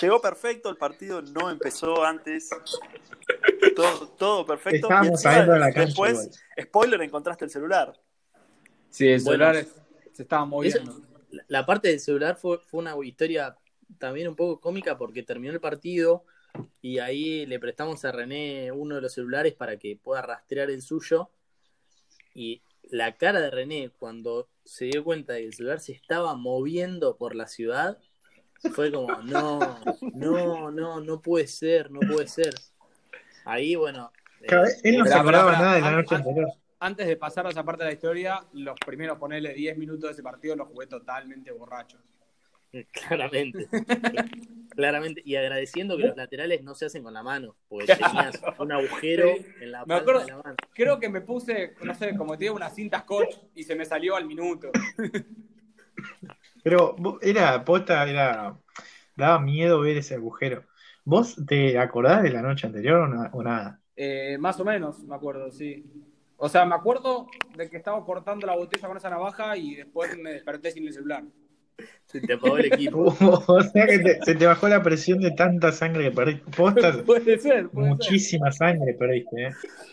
llegó 0.00 0.20
perfecto, 0.20 0.70
el 0.70 0.76
partido 0.76 1.20
no 1.20 1.50
empezó 1.50 2.04
antes. 2.04 2.50
Todo, 3.78 4.08
todo 4.08 4.44
perfecto. 4.44 4.88
Estábamos 4.88 5.10
encima, 5.10 5.32
adentro 5.34 5.54
de 5.54 5.60
la 5.60 5.66
cancha 5.66 5.84
Después, 5.86 6.12
igual. 6.56 6.66
spoiler, 6.66 7.02
encontraste 7.02 7.44
el 7.44 7.50
celular. 7.52 7.92
Sí, 8.90 9.06
el 9.06 9.22
Bueno, 9.22 9.44
celular 9.44 9.56
es- 9.56 9.74
se 10.14 10.22
estaba 10.22 10.44
moviendo. 10.44 11.00
La, 11.30 11.44
la 11.46 11.64
parte 11.66 11.86
del 11.86 12.00
celular 12.00 12.36
fue, 12.36 12.58
fue 12.58 12.80
una 12.80 12.96
historia 13.04 13.56
también 13.98 14.26
un 14.26 14.34
poco 14.34 14.60
cómica 14.60 14.98
porque 14.98 15.22
terminó 15.22 15.52
el 15.52 15.60
partido 15.60 16.24
y 16.82 16.98
ahí 16.98 17.46
le 17.46 17.60
prestamos 17.60 18.04
a 18.04 18.10
René 18.10 18.72
uno 18.72 18.96
de 18.96 19.02
los 19.02 19.12
celulares 19.14 19.54
para 19.54 19.76
que 19.76 19.94
pueda 19.96 20.22
rastrear 20.22 20.70
el 20.70 20.82
suyo. 20.82 21.30
Y 22.34 22.62
la 22.90 23.16
cara 23.16 23.40
de 23.40 23.50
René 23.52 23.90
cuando 23.96 24.48
se 24.64 24.86
dio 24.86 25.04
cuenta 25.04 25.34
de 25.34 25.40
que 25.42 25.46
el 25.46 25.54
celular 25.54 25.78
se 25.78 25.92
estaba 25.92 26.34
moviendo 26.34 27.16
por 27.16 27.36
la 27.36 27.46
ciudad 27.46 27.98
fue 28.74 28.90
como, 28.90 29.22
no, 29.22 29.78
no, 30.14 30.72
no, 30.72 31.00
no 31.00 31.22
puede 31.22 31.46
ser, 31.46 31.92
no 31.92 32.00
puede 32.00 32.26
ser. 32.26 32.54
Ahí, 33.48 33.74
bueno. 33.76 34.12
eh, 34.42 34.46
él 34.84 34.98
no 34.98 35.06
se 35.06 35.14
acordaba 35.14 35.52
nada 35.52 35.74
de 35.74 35.80
la 35.80 35.90
noche 35.92 36.14
An- 36.14 36.20
an- 36.22 36.28
anterior. 36.28 36.52
Antes 36.80 37.06
de 37.08 37.16
pasar 37.16 37.46
a 37.46 37.50
esa 37.50 37.64
parte 37.64 37.82
de 37.82 37.90
la 37.90 37.94
historia, 37.94 38.40
los 38.52 38.78
primeros, 38.86 39.18
ponerle 39.18 39.52
10 39.54 39.76
minutos 39.78 40.08
de 40.10 40.12
ese 40.12 40.22
partido, 40.22 40.54
los 40.54 40.68
jugué 40.68 40.86
totalmente 40.86 41.50
borrachos. 41.50 42.00
Claramente. 42.92 43.66
Claramente. 44.76 45.22
Y 45.24 45.34
agradeciendo 45.36 45.96
que 45.96 46.04
los 46.04 46.16
laterales 46.16 46.62
no 46.62 46.74
se 46.74 46.84
hacen 46.86 47.02
con 47.02 47.14
la 47.14 47.22
mano, 47.22 47.56
porque 47.68 47.86
tenías 47.96 48.40
un 48.58 48.70
agujero 48.72 49.28
Sí. 49.38 49.46
en 49.62 49.72
la 49.72 49.80
Me 49.80 49.86
palma 49.86 50.02
acuerdo- 50.02 50.20
de 50.20 50.30
la 50.32 50.36
mano. 50.36 50.56
Creo 50.74 51.00
que 51.00 51.08
me 51.08 51.20
puse, 51.22 51.74
no 51.82 51.94
sé, 51.94 52.14
como 52.16 52.36
tiene 52.38 52.54
unas 52.54 52.74
cintas 52.74 53.02
scotch 53.02 53.34
y 53.54 53.64
se 53.64 53.74
me 53.74 53.84
salió 53.84 54.14
al 54.14 54.26
minuto. 54.26 54.70
Pero 56.62 56.94
vos- 56.98 57.18
era 57.22 57.64
posta, 57.64 58.08
era. 58.08 58.56
Daba 59.16 59.40
miedo 59.40 59.80
ver 59.80 59.96
ese 59.96 60.14
agujero. 60.14 60.64
¿Vos 61.08 61.36
te 61.46 61.78
acordás 61.78 62.22
de 62.22 62.30
la 62.30 62.42
noche 62.42 62.66
anterior 62.66 63.00
o, 63.00 63.08
na- 63.08 63.30
o 63.32 63.42
nada? 63.42 63.80
Eh, 63.96 64.36
más 64.38 64.60
o 64.60 64.64
menos, 64.64 65.00
me 65.04 65.14
acuerdo, 65.14 65.50
sí. 65.50 65.84
O 66.36 66.48
sea, 66.48 66.64
me 66.64 66.74
acuerdo 66.74 67.26
de 67.56 67.68
que 67.68 67.76
estaba 67.78 68.04
cortando 68.04 68.46
la 68.46 68.56
botella 68.56 68.86
con 68.88 68.96
esa 68.96 69.10
navaja 69.10 69.56
y 69.56 69.74
después 69.74 70.16
me 70.18 70.32
desperté 70.32 70.70
sin 70.70 70.86
el 70.86 70.92
celular. 70.92 71.24
Se 72.06 72.20
te 72.20 72.32
apagó 72.34 72.58
el 72.58 72.66
equipo. 72.66 73.04
o 73.46 73.62
sea 73.62 73.86
que 73.86 73.98
te- 73.98 74.22
se 74.22 74.34
te 74.34 74.46
bajó 74.46 74.68
la 74.68 74.82
presión 74.82 75.18
de 75.20 75.30
tanta 75.32 75.72
sangre 75.72 76.04
que 76.04 76.10
perdiste. 76.12 76.50
Puede 76.56 77.38
ser, 77.38 77.68
puede 77.70 77.86
ser. 77.88 77.90
muchísima 77.90 78.52
sangre 78.52 78.94
perdiste, 78.94 79.46
¿eh? 79.48 79.50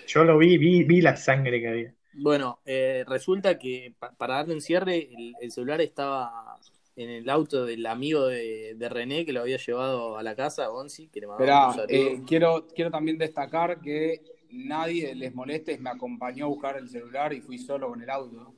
Yo 0.08 0.23
lo 0.23 0.38
vi, 0.38 0.58
vi, 0.58 0.84
vi 0.84 1.01
la 1.01 1.15
sangre 1.15 1.60
que 1.62 1.67
había. 1.67 1.93
Bueno, 2.13 2.60
eh, 2.65 3.04
resulta 3.08 3.58
que 3.58 3.93
pa- 3.99 4.12
para 4.13 4.36
darle 4.36 4.54
un 4.54 4.62
cierre, 4.62 5.10
el, 5.13 5.34
el 5.41 5.51
celular 5.51 5.82
estaba 5.82 6.58
en 6.95 7.10
el 7.10 7.29
auto 7.29 7.65
del 7.65 7.86
amigo 7.86 8.27
de, 8.27 8.75
de 8.75 8.89
René 8.89 9.25
que 9.25 9.34
lo 9.34 9.41
había 9.41 9.58
llevado 9.58 10.17
a 10.17 10.23
la 10.23 10.36
casa, 10.36 10.67
Gonzi, 10.67 11.08
que 11.08 11.21
le 11.21 11.27
mandaba 11.27 11.71
Esperá, 11.71 11.84
un 11.84 11.89
eh, 11.89 12.23
quiero, 12.25 12.67
quiero 12.73 12.91
también 12.91 13.17
destacar 13.17 13.81
que 13.81 14.21
nadie 14.49 15.13
les 15.15 15.34
molestes 15.34 15.79
me 15.79 15.89
acompañó 15.89 16.45
a 16.45 16.47
buscar 16.47 16.77
el 16.77 16.89
celular 16.89 17.34
y 17.34 17.41
fui 17.41 17.58
solo 17.58 17.89
con 17.89 18.01
el 18.01 18.10
auto. 18.10 18.53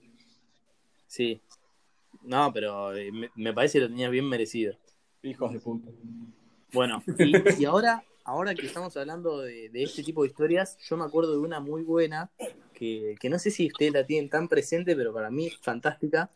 Sí. 1.07 1.41
No, 2.21 2.51
pero 2.53 2.95
eh, 2.95 3.11
me, 3.11 3.29
me 3.35 3.53
parece 3.53 3.79
que 3.79 3.85
lo 3.85 3.89
tenías 3.89 4.11
bien 4.11 4.27
merecido. 4.27 4.75
Hijos 5.23 5.53
de 5.53 5.59
puta. 5.59 5.89
Bueno, 6.73 7.01
y, 7.19 7.61
y 7.61 7.65
ahora, 7.65 8.03
ahora 8.23 8.53
que 8.53 8.67
estamos 8.67 8.95
hablando 8.97 9.39
de, 9.41 9.69
de 9.69 9.83
este 9.83 10.03
tipo 10.03 10.21
de 10.21 10.29
historias, 10.29 10.77
yo 10.87 10.97
me 10.97 11.05
acuerdo 11.05 11.31
de 11.31 11.39
una 11.39 11.59
muy 11.59 11.83
buena, 11.83 12.29
que, 12.73 13.15
que 13.19 13.29
no 13.29 13.39
sé 13.39 13.49
si 13.49 13.67
ustedes 13.67 13.93
la 13.93 14.05
tienen 14.05 14.29
tan 14.29 14.47
presente, 14.47 14.95
pero 14.95 15.13
para 15.13 15.31
mí 15.31 15.47
es 15.47 15.57
fantástica, 15.57 16.29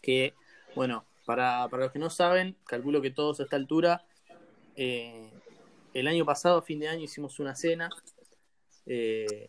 que, 0.00 0.34
bueno, 0.74 1.04
para, 1.24 1.68
para 1.68 1.84
los 1.84 1.92
que 1.92 1.98
no 1.98 2.10
saben, 2.10 2.56
calculo 2.66 3.00
que 3.00 3.10
todos 3.10 3.40
a 3.40 3.44
esta 3.44 3.56
altura, 3.56 4.04
eh, 4.76 5.30
el 5.94 6.06
año 6.06 6.24
pasado, 6.24 6.58
a 6.58 6.62
fin 6.62 6.80
de 6.80 6.88
año, 6.88 7.04
hicimos 7.04 7.38
una 7.38 7.54
cena, 7.54 7.90
eh, 8.86 9.48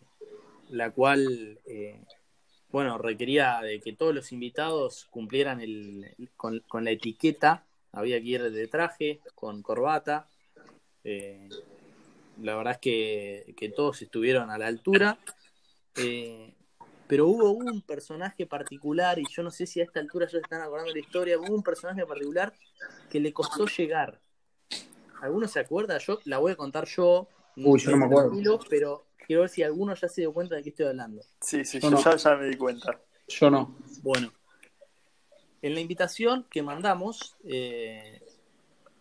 la 0.70 0.92
cual, 0.92 1.60
eh, 1.66 2.00
bueno, 2.70 2.98
requería 2.98 3.62
de 3.62 3.80
que 3.80 3.94
todos 3.94 4.14
los 4.14 4.32
invitados 4.32 5.08
cumplieran 5.10 5.62
el, 5.62 6.14
con, 6.36 6.60
con 6.68 6.84
la 6.84 6.92
etiqueta 6.92 7.66
había 7.94 8.20
que 8.20 8.28
ir 8.28 8.52
de 8.52 8.68
traje, 8.68 9.22
con 9.36 9.62
corbata. 9.62 10.28
Eh, 11.04 11.48
la 12.42 12.56
verdad 12.56 12.74
es 12.74 12.80
que, 12.80 13.54
que 13.56 13.70
todos 13.70 14.02
estuvieron 14.02 14.50
a 14.50 14.58
la 14.58 14.68
altura. 14.68 15.18
Eh, 15.96 16.54
pero 17.14 17.28
hubo 17.28 17.52
un 17.52 17.84
personaje 17.84 18.48
particular, 18.48 19.20
y 19.20 19.28
yo 19.30 19.44
no 19.44 19.52
sé 19.52 19.68
si 19.68 19.80
a 19.80 19.84
esta 19.84 20.00
altura 20.00 20.26
ya 20.26 20.32
se 20.32 20.38
están 20.40 20.62
acordando 20.64 20.90
de 20.92 20.96
la 21.00 21.06
historia, 21.06 21.38
hubo 21.38 21.54
un 21.54 21.62
personaje 21.62 22.04
particular 22.08 22.52
que 23.08 23.20
le 23.20 23.32
costó 23.32 23.68
llegar. 23.68 24.20
¿Alguno 25.22 25.48
se 25.48 25.60
acuerda? 25.60 26.00
Yo 26.00 26.18
la 26.26 26.40
voy 26.40 26.54
a 26.54 26.56
contar 26.56 26.86
yo. 26.88 27.28
Uy, 27.56 27.80
yo 27.80 27.92
no 27.92 27.98
me 27.98 28.06
acuerdo. 28.06 28.30
tranquilo, 28.30 28.60
Pero 28.68 29.06
quiero 29.28 29.42
ver 29.44 29.50
si 29.52 29.62
alguno 29.62 29.94
ya 29.94 30.10
se 30.10 30.22
dio 30.22 30.34
cuenta 30.34 30.56
de 30.56 30.64
qué 30.64 30.70
estoy 30.70 30.88
hablando. 30.88 31.22
Sí, 31.40 31.64
sí, 31.64 31.80
Yo 31.80 31.92
yo 31.92 31.98
no. 31.98 32.04
ya, 32.04 32.16
ya 32.16 32.36
me 32.36 32.48
di 32.48 32.58
cuenta. 32.58 33.00
Yo 33.28 33.52
no. 33.52 33.78
Bueno, 34.02 34.34
en 35.62 35.76
la 35.76 35.82
invitación 35.82 36.48
que 36.50 36.64
mandamos, 36.64 37.36
eh, 37.44 38.24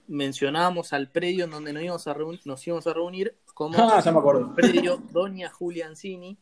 mencionábamos 0.06 0.92
al 0.92 1.10
predio 1.10 1.46
en 1.46 1.50
donde 1.50 1.72
nos 1.72 1.82
íbamos 1.82 2.06
a, 2.06 2.14
reun- 2.14 2.40
nos 2.44 2.66
íbamos 2.66 2.86
a 2.86 2.92
reunir 2.92 3.38
como 3.54 3.78
Ah, 3.80 4.02
ya 4.04 4.12
me 4.12 4.18
acuerdo. 4.18 4.40
el 4.42 4.54
predio 4.54 4.98
Doña 5.12 5.48
Julia 5.48 5.86
Ancini, 5.86 6.36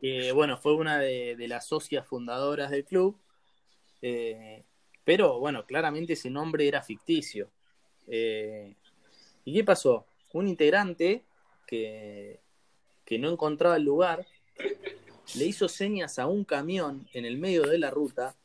que 0.00 0.32
bueno, 0.32 0.58
fue 0.58 0.74
una 0.74 0.98
de, 0.98 1.36
de 1.36 1.48
las 1.48 1.66
socias 1.66 2.06
fundadoras 2.06 2.70
del 2.70 2.84
club, 2.84 3.18
eh, 4.02 4.64
pero 5.04 5.38
bueno, 5.38 5.66
claramente 5.66 6.14
ese 6.14 6.30
nombre 6.30 6.66
era 6.66 6.82
ficticio. 6.82 7.50
Eh, 8.08 8.74
¿Y 9.44 9.54
qué 9.54 9.64
pasó? 9.64 10.06
Un 10.32 10.48
integrante 10.48 11.24
que, 11.66 12.40
que 13.04 13.18
no 13.18 13.30
encontraba 13.30 13.76
el 13.76 13.84
lugar 13.84 14.26
le 15.34 15.44
hizo 15.44 15.68
señas 15.68 16.18
a 16.18 16.26
un 16.26 16.44
camión 16.44 17.08
en 17.12 17.24
el 17.24 17.38
medio 17.38 17.62
de 17.62 17.78
la 17.78 17.90
ruta, 17.90 18.36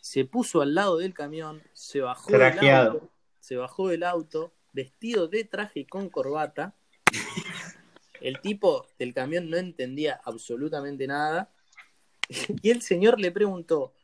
se 0.00 0.24
puso 0.24 0.62
al 0.62 0.74
lado 0.74 0.98
del 0.98 1.14
camión, 1.14 1.62
se 1.72 2.00
bajó 2.00 2.30
del 2.32 2.70
auto, 2.70 3.10
se 3.40 3.56
bajó 3.56 3.88
del 3.88 4.04
auto, 4.04 4.52
vestido 4.72 5.28
de 5.28 5.44
traje 5.44 5.80
y 5.80 5.84
con 5.84 6.08
corbata. 6.08 6.74
El 8.22 8.40
tipo 8.40 8.86
del 8.98 9.12
camión 9.12 9.50
no 9.50 9.56
entendía 9.56 10.20
absolutamente 10.24 11.06
nada. 11.06 11.52
Y 12.62 12.70
el 12.70 12.80
señor 12.80 13.20
le 13.20 13.30
preguntó, 13.32 13.94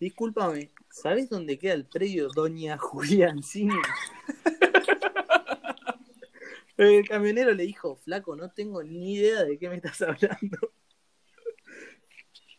discúlpame, 0.00 0.72
¿sabes 0.90 1.30
dónde 1.30 1.58
queda 1.58 1.74
el 1.74 1.86
predio 1.86 2.28
Doña 2.34 2.76
Julia 2.76 3.30
Ancini? 3.30 3.74
El 6.78 7.06
camionero 7.06 7.52
le 7.52 7.64
dijo, 7.64 7.96
flaco, 7.96 8.34
no 8.34 8.50
tengo 8.50 8.82
ni 8.82 9.14
idea 9.14 9.44
de 9.44 9.58
qué 9.58 9.68
me 9.68 9.76
estás 9.76 10.02
hablando. 10.02 10.72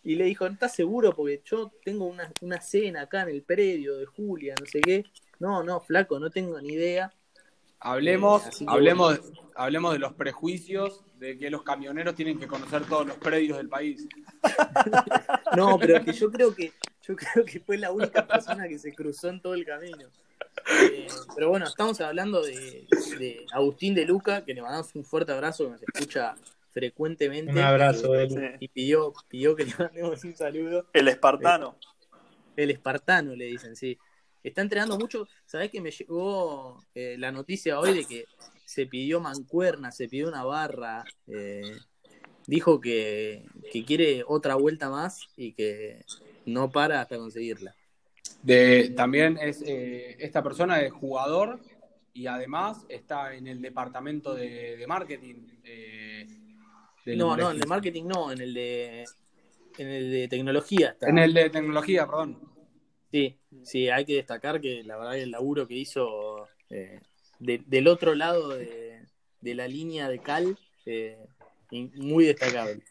Y 0.03 0.15
le 0.15 0.25
dijo, 0.25 0.45
¿estás 0.45 0.75
seguro? 0.75 1.13
Porque 1.15 1.41
yo 1.43 1.73
tengo 1.83 2.05
una, 2.05 2.31
una 2.41 2.61
cena 2.61 3.01
acá 3.01 3.23
en 3.23 3.29
el 3.29 3.43
predio 3.43 3.97
de 3.97 4.05
Julia, 4.05 4.53
no 4.59 4.65
sé 4.65 4.79
qué. 4.81 5.03
No, 5.39 5.63
no, 5.63 5.81
flaco, 5.81 6.19
no 6.19 6.29
tengo 6.29 6.61
ni 6.61 6.73
idea. 6.73 7.13
Hablemos, 7.83 8.45
Eh, 8.61 8.65
hablemos, 8.67 9.19
hablemos 9.55 9.93
de 9.93 9.99
los 9.99 10.13
prejuicios 10.13 11.03
de 11.19 11.37
que 11.37 11.49
los 11.49 11.63
camioneros 11.63 12.15
tienen 12.15 12.39
que 12.39 12.47
conocer 12.47 12.85
todos 12.85 13.05
los 13.05 13.17
predios 13.17 13.57
del 13.57 13.69
país. 13.69 14.07
No, 15.55 15.77
pero 15.77 15.97
es 15.97 16.03
que 16.03 16.13
yo 16.13 16.31
creo 16.31 16.55
que 16.55 16.73
yo 17.03 17.15
creo 17.15 17.45
que 17.45 17.59
fue 17.59 17.77
la 17.77 17.91
única 17.91 18.25
persona 18.25 18.67
que 18.67 18.79
se 18.79 18.91
cruzó 18.93 19.29
en 19.29 19.39
todo 19.39 19.53
el 19.53 19.65
camino. 19.65 20.07
Eh, 20.81 21.05
pero 21.35 21.49
bueno, 21.49 21.67
estamos 21.67 22.01
hablando 22.01 22.41
de, 22.41 22.87
de 23.19 23.45
Agustín 23.51 23.93
de 23.93 24.05
Luca, 24.05 24.43
que 24.43 24.53
le 24.55 24.63
mandamos 24.63 24.95
un 24.95 25.03
fuerte 25.05 25.31
abrazo, 25.31 25.65
que 25.65 25.71
nos 25.71 25.83
escucha 25.83 26.35
frecuentemente. 26.71 27.51
Un 27.51 27.59
abrazo, 27.59 28.15
eh, 28.15 28.23
Elu. 28.23 28.35
Sí. 28.35 28.45
y 28.61 28.67
pidió, 28.69 29.13
pidió 29.27 29.55
que 29.55 29.65
le 29.65 29.75
mandemos 29.77 30.23
un 30.23 30.35
saludo. 30.35 30.87
El 30.93 31.07
espartano. 31.07 31.75
El 32.55 32.71
espartano, 32.71 33.35
le 33.35 33.45
dicen, 33.45 33.75
sí. 33.75 33.97
Está 34.43 34.61
entrenando 34.61 34.97
mucho. 34.97 35.27
¿Sabés 35.45 35.71
que 35.71 35.81
me 35.81 35.91
llegó 35.91 36.83
eh, 36.93 37.15
la 37.17 37.31
noticia 37.31 37.79
hoy 37.79 37.93
de 37.95 38.05
que 38.05 38.25
se 38.65 38.85
pidió 38.85 39.19
mancuerna, 39.19 39.91
se 39.91 40.07
pidió 40.07 40.27
una 40.27 40.43
barra? 40.43 41.03
eh, 41.27 41.61
dijo 42.45 42.79
que, 42.81 43.45
que 43.71 43.85
quiere 43.85 44.23
otra 44.27 44.55
vuelta 44.55 44.89
más 44.89 45.27
y 45.37 45.53
que 45.53 46.01
no 46.45 46.69
para 46.71 47.01
hasta 47.01 47.17
conseguirla. 47.17 47.73
De, 48.41 48.89
también 48.95 49.37
es 49.41 49.61
eh, 49.65 50.17
esta 50.19 50.43
persona 50.43 50.81
es 50.81 50.91
jugador 50.91 51.59
y 52.13 52.27
además 52.27 52.85
está 52.89 53.33
en 53.33 53.47
el 53.47 53.61
departamento 53.61 54.35
de, 54.35 54.75
de 54.77 54.87
marketing. 54.87 55.35
eh, 55.63 56.27
No, 57.05 57.35
no, 57.37 57.49
en 57.49 57.55
el 57.55 57.61
de 57.61 57.67
marketing 57.67 58.03
no, 58.05 58.31
en 58.31 58.41
el 58.41 58.53
de, 58.53 59.05
en 59.77 59.87
el 59.87 60.11
de 60.11 60.27
tecnología 60.27 60.89
está. 60.89 61.09
En 61.09 61.17
el 61.17 61.33
de 61.33 61.49
tecnología, 61.49 62.05
perdón. 62.05 62.52
Sí, 63.13 63.37
sí, 63.61 63.89
hay 63.89 64.05
que 64.05 64.15
destacar 64.15 64.59
que 64.59 64.83
la 64.83 64.97
verdad 64.97 65.15
el 65.19 65.29
laburo 65.29 65.67
que 65.67 65.75
hizo 65.75 66.47
eh, 66.71 66.99
de- 67.37 67.61
del 67.67 67.87
otro 67.87 68.15
lado 68.15 68.55
de, 68.57 69.05
de 69.39 69.53
la 69.53 69.67
línea 69.67 70.09
de 70.09 70.17
Cal, 70.17 70.57
eh, 70.87 71.23
in- 71.69 71.91
muy 71.93 72.25
destacable. 72.25 72.81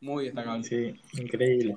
Muy 0.00 0.26
destacable. 0.26 0.62
Sí, 0.62 0.94
increíble. 1.20 1.76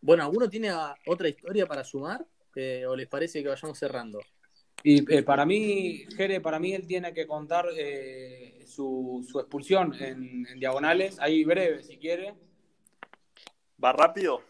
Bueno, 0.00 0.22
¿alguno 0.22 0.48
tiene 0.48 0.70
otra 1.04 1.28
historia 1.28 1.66
para 1.66 1.84
sumar? 1.84 2.24
Eh, 2.56 2.86
¿O 2.86 2.96
les 2.96 3.06
parece 3.06 3.42
que 3.42 3.50
vayamos 3.50 3.78
cerrando? 3.78 4.20
Y 4.82 5.14
eh, 5.14 5.22
para 5.22 5.44
mí, 5.44 6.06
Jere, 6.16 6.40
para 6.40 6.58
mí 6.58 6.72
él 6.72 6.86
tiene 6.86 7.12
que 7.12 7.26
contar 7.26 7.66
eh, 7.76 8.64
su, 8.66 9.22
su 9.30 9.38
expulsión 9.40 9.92
en, 10.00 10.46
en 10.46 10.58
diagonales, 10.58 11.18
ahí 11.20 11.44
breve, 11.44 11.82
si 11.82 11.98
quiere, 11.98 12.32
¿Va 13.84 13.92
rápido? 13.92 14.42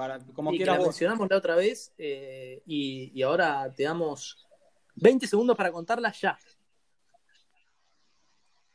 Para 0.00 0.18
como 0.32 0.50
Y 0.54 0.58
que 0.58 0.64
la 0.64 0.78
vos. 0.78 0.86
mencionamos 0.86 1.28
la 1.28 1.36
otra 1.36 1.56
vez 1.56 1.92
eh, 1.98 2.62
y, 2.64 3.12
y 3.14 3.22
ahora 3.22 3.70
te 3.76 3.82
damos 3.82 4.46
20 4.94 5.26
segundos 5.26 5.54
para 5.54 5.70
contarla 5.70 6.10
ya. 6.12 6.38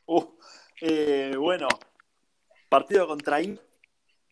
Uh, 0.06 0.24
eh, 0.80 1.34
bueno, 1.36 1.66
partido 2.68 3.08
contra. 3.08 3.38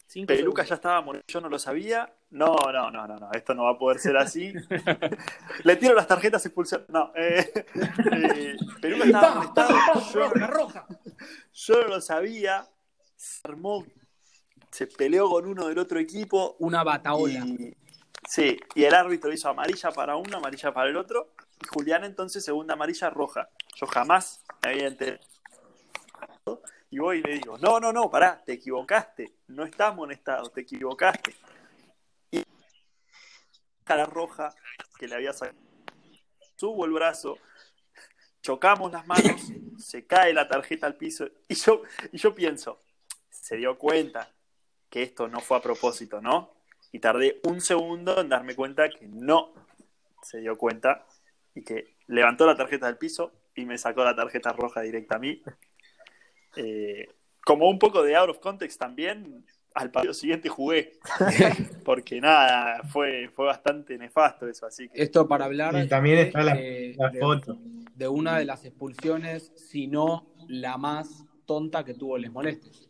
Cinco 0.07 0.29
Peluca 0.29 0.63
segundos. 0.63 0.69
ya 0.69 0.75
estaba 0.77 1.23
yo 1.27 1.41
no 1.41 1.49
lo 1.49 1.59
sabía. 1.59 2.15
No, 2.31 2.55
no, 2.73 2.91
no, 2.93 3.09
no, 3.09 3.17
no, 3.17 3.33
esto 3.33 3.55
no 3.55 3.65
va 3.65 3.71
a 3.73 3.79
poder 3.79 3.99
ser 3.99 4.17
así. 4.17 4.53
Le 5.65 5.77
tiro 5.77 5.95
las 5.95 6.07
tarjetas 6.07 6.47
expulsión. 6.47 6.85
No, 6.89 7.13
eh, 7.17 7.53
eh, 7.75 8.57
Peluca 8.81 9.05
estaba 9.05 9.33
amonestado. 9.33 10.13
Yo, 10.13 10.33
yo 11.53 11.83
no 11.83 11.89
lo 11.89 12.01
sabía. 12.01 12.69
Se 13.17 13.41
armó, 13.49 13.85
se 14.75 14.89
peleó 14.89 15.31
con 15.31 15.47
uno 15.47 15.69
del 15.69 15.79
otro 15.79 16.01
equipo. 16.01 16.57
Una 16.59 16.83
bataola. 16.83 17.47
Y, 17.47 17.77
sí, 18.29 18.59
y 18.75 18.83
el 18.83 18.93
árbitro 18.93 19.33
hizo 19.33 19.49
amarilla 19.49 19.93
para 19.93 20.17
uno, 20.17 20.39
amarilla 20.39 20.73
para 20.73 20.91
el 20.91 20.97
otro. 20.97 21.31
Y 21.63 21.67
Julián 21.69 22.03
entonces 22.03 22.45
segunda 22.45 22.75
amarilla 22.75 23.09
roja. 23.09 23.49
Yo 23.77 23.87
jamás 23.87 24.43
me 24.65 24.73
había 24.73 24.89
enterado. 24.89 25.21
Y 26.91 26.99
voy 26.99 27.19
y 27.19 27.23
le 27.23 27.35
digo, 27.35 27.57
no, 27.59 27.79
no, 27.79 27.93
no, 27.93 28.11
pará, 28.11 28.43
te 28.45 28.55
equivocaste. 28.55 29.37
No 29.47 29.63
está 29.63 29.89
amonestado, 29.89 30.51
te 30.51 30.63
equivocaste. 30.63 31.37
Y 32.33 32.43
la 33.87 34.07
roja 34.07 34.53
que 34.99 35.07
le 35.07 35.15
había 35.15 35.33
sacado. 35.33 35.57
Subo 36.57 36.85
el 36.85 36.91
brazo, 36.91 37.39
chocamos 38.43 38.91
las 38.91 39.07
manos, 39.07 39.41
se 39.79 40.05
cae 40.05 40.33
la 40.33 40.49
tarjeta 40.49 40.89
al 40.89 40.97
piso. 40.97 41.29
Y 41.47 41.55
yo, 41.55 41.83
y 42.11 42.19
yo 42.19 42.35
pienso, 42.35 42.83
se 43.31 43.57
dio 43.57 43.79
cuenta 43.79 44.35
que 44.95 45.03
esto 45.03 45.27
no 45.27 45.41
fue 45.41 45.57
a 45.57 45.61
propósito, 45.61 46.21
¿no? 46.23 46.53
Y 46.93 47.01
tardé 47.01 47.41
un 47.49 47.61
segundo 47.61 48.21
en 48.21 48.29
darme 48.29 48.55
cuenta 48.55 48.89
que 48.89 49.09
no 49.09 49.53
se 50.23 50.39
dio 50.41 50.57
cuenta 50.57 51.05
y 51.53 51.65
que 51.65 51.97
levantó 52.07 52.47
la 52.47 52.55
tarjeta 52.57 52.87
del 52.87 52.97
piso 52.97 53.33
y 53.57 53.65
me 53.67 53.77
sacó 53.77 54.05
la 54.05 54.15
tarjeta 54.15 54.53
roja 54.53 54.83
directa 54.83 55.17
a 55.17 55.19
mí. 55.19 55.43
Eh, 56.57 57.09
como 57.45 57.69
un 57.69 57.79
poco 57.81 58.05
de 58.05 58.15
out 58.15 58.31
of 58.31 58.39
context 58.39 58.79
también, 58.79 59.45
al 59.75 59.91
partido 59.91 60.15
siguiente 60.15 60.49
jugué. 60.49 60.93
Porque 61.85 62.21
nada, 62.21 62.81
fue, 62.93 63.29
fue 63.35 63.47
bastante 63.47 63.99
nefasto 63.99 64.47
eso, 64.49 64.65
así 64.67 64.89
que 64.89 65.03
Esto 65.03 65.27
para 65.27 65.47
hablar 65.47 65.75
Y 65.77 65.89
también 65.89 66.17
de, 66.19 66.23
está 66.23 66.39
la, 66.45 66.55
la 66.55 67.11
de- 67.11 67.19
foto. 67.21 67.59
de 67.95 68.07
una 68.07 68.39
de 68.39 68.45
las 68.45 68.65
expulsiones, 68.65 69.53
si 69.57 69.89
no 69.89 70.33
la 70.47 70.79
más 70.79 71.25
tonta 71.47 71.85
que 71.85 71.95
tuvo 71.95 72.17
Les 72.17 72.31
Molestes. 72.31 72.89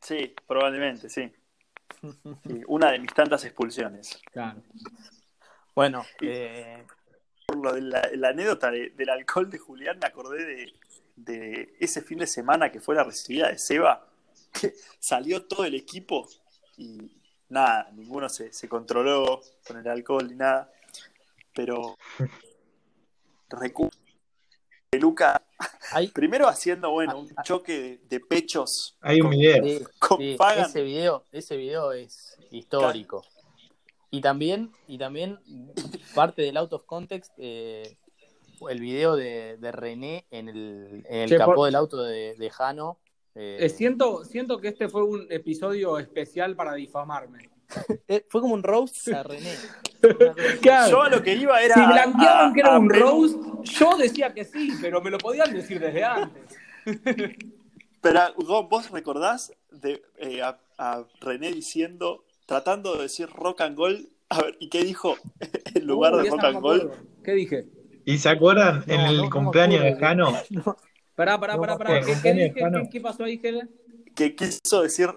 Sí, 0.00 0.34
probablemente, 0.46 1.08
sí. 1.08 1.30
Sí, 2.46 2.62
Una 2.68 2.92
de 2.92 2.98
mis 2.98 3.12
tantas 3.12 3.44
expulsiones. 3.44 4.20
Claro. 4.32 4.62
Bueno, 5.74 6.04
eh, 6.22 6.84
por 7.46 7.58
lo 7.58 7.72
de 7.74 7.82
la, 7.82 8.08
la 8.14 8.28
anécdota 8.30 8.70
de- 8.70 8.90
del 8.90 9.10
alcohol 9.10 9.50
de 9.50 9.58
Julián, 9.58 9.98
me 10.00 10.06
acordé 10.06 10.44
de, 10.44 10.72
de 11.16 11.76
ese 11.80 12.00
fin 12.02 12.18
de 12.18 12.26
semana 12.26 12.70
que 12.72 12.80
fue 12.80 12.94
la 12.94 13.04
recibida 13.04 13.48
de 13.48 13.58
Seba, 13.58 14.06
que 14.52 14.74
salió 14.98 15.44
todo 15.46 15.64
el 15.64 15.74
equipo 15.74 16.28
y 16.76 17.10
nada, 17.50 17.90
ninguno 17.92 18.28
se, 18.28 18.52
se 18.52 18.68
controló 18.68 19.40
con 19.66 19.78
el 19.78 19.86
alcohol 19.88 20.26
ni 20.28 20.36
nada. 20.36 20.72
Pero 21.54 21.96
recu- 23.50 23.89
Peluca, 25.04 25.42
hay, 25.92 26.08
primero 26.14 26.46
haciendo 26.46 26.90
bueno 26.90 27.18
un 27.20 27.30
choque 27.42 27.72
de, 27.80 28.00
de 28.08 28.20
pechos 28.20 28.98
Hay 29.00 29.20
un 29.22 29.28
con, 29.28 29.30
video. 29.38 29.64
sí, 29.64 29.84
con 29.98 30.18
sí, 30.18 30.34
Fagan. 30.36 30.66
ese 30.66 30.82
video, 30.82 31.24
ese 31.32 31.56
video 31.56 31.92
es 31.92 32.36
histórico. 32.50 33.24
Y 34.10 34.20
también, 34.20 34.72
y 34.86 34.98
también 34.98 35.38
parte 36.14 36.42
del 36.42 36.56
out 36.58 36.72
of 36.74 36.84
context, 36.84 37.32
eh, 37.38 37.96
el 38.68 38.80
video 38.80 39.16
de, 39.16 39.56
de 39.56 39.72
René 39.72 40.26
en 40.30 40.48
el, 40.50 41.02
en 41.08 41.20
el 41.22 41.28
Che, 41.30 41.38
capó 41.38 41.54
por- 41.54 41.66
del 41.66 41.76
auto 41.76 42.02
de, 42.02 42.34
de 42.34 42.50
Jano. 42.50 42.98
eh, 43.34 43.58
Eh, 43.60 43.68
siento, 43.70 44.24
siento 44.24 44.58
que 44.60 44.68
este 44.68 44.88
fue 44.90 45.02
un 45.04 45.26
episodio 45.30 45.98
especial 45.98 46.56
para 46.56 46.74
difamarme. 46.74 47.48
Eh, 48.08 48.24
fue 48.28 48.40
como 48.40 48.54
un 48.54 48.62
roast 48.62 49.08
a 49.08 49.22
René. 49.22 49.54
Claro. 50.62 50.90
Yo 50.90 51.02
a 51.02 51.08
lo 51.10 51.22
que 51.22 51.34
iba 51.34 51.60
era. 51.60 51.74
si 51.74 51.80
blanqueaban 51.82 52.50
a- 52.50 52.54
que 52.54 52.60
era 52.60 52.74
a 52.74 52.78
un 52.78 52.88
Perú. 52.88 53.00
roast, 53.06 53.36
yo 53.64 53.96
decía 53.98 54.32
que 54.32 54.44
sí, 54.46 54.72
pero 54.80 55.02
me 55.02 55.10
lo 55.10 55.18
podían 55.18 55.52
decir 55.52 55.78
desde 55.78 56.04
antes. 56.04 56.42
Pero 58.02 58.18
Gon, 58.36 58.68
¿vos 58.70 58.90
recordás 58.90 59.52
de, 59.70 60.02
eh, 60.16 60.40
a, 60.40 60.58
a 60.78 61.04
René 61.20 61.52
diciendo, 61.52 62.24
tratando 62.46 62.96
de 62.96 63.02
decir 63.02 63.28
rock 63.28 63.60
and 63.60 63.76
roll? 63.76 64.08
A 64.30 64.40
ver, 64.40 64.56
¿y 64.58 64.70
qué 64.70 64.82
dijo 64.82 65.16
en 65.74 65.86
lugar 65.86 66.14
Uy, 66.14 66.22
de 66.24 66.30
rock 66.30 66.44
and 66.44 66.62
roll? 66.62 66.90
¿Qué 67.22 67.32
dije? 67.32 67.66
¿Y 68.06 68.16
se 68.16 68.30
acuerdan 68.30 68.82
en 68.86 69.00
el 69.02 69.18
no, 69.18 69.28
cumpleaños 69.30 69.82
de. 69.82 69.96
Jano? 69.96 70.32
Pará, 71.14 71.38
pará, 71.38 71.58
pará, 71.58 71.76
pará. 71.76 72.00
¿Qué, 72.00 72.06
qué 72.06 72.12
Cumpleaños 72.12 72.44
dije? 72.44 72.54
lejano. 72.54 72.78
¿Qué, 72.84 72.88
qué 72.88 73.00
pasó 73.02 73.24
ahí, 73.24 73.36
Gele? 73.38 73.68
Que 74.16 74.34
quiso 74.34 74.80
decir 74.82 75.10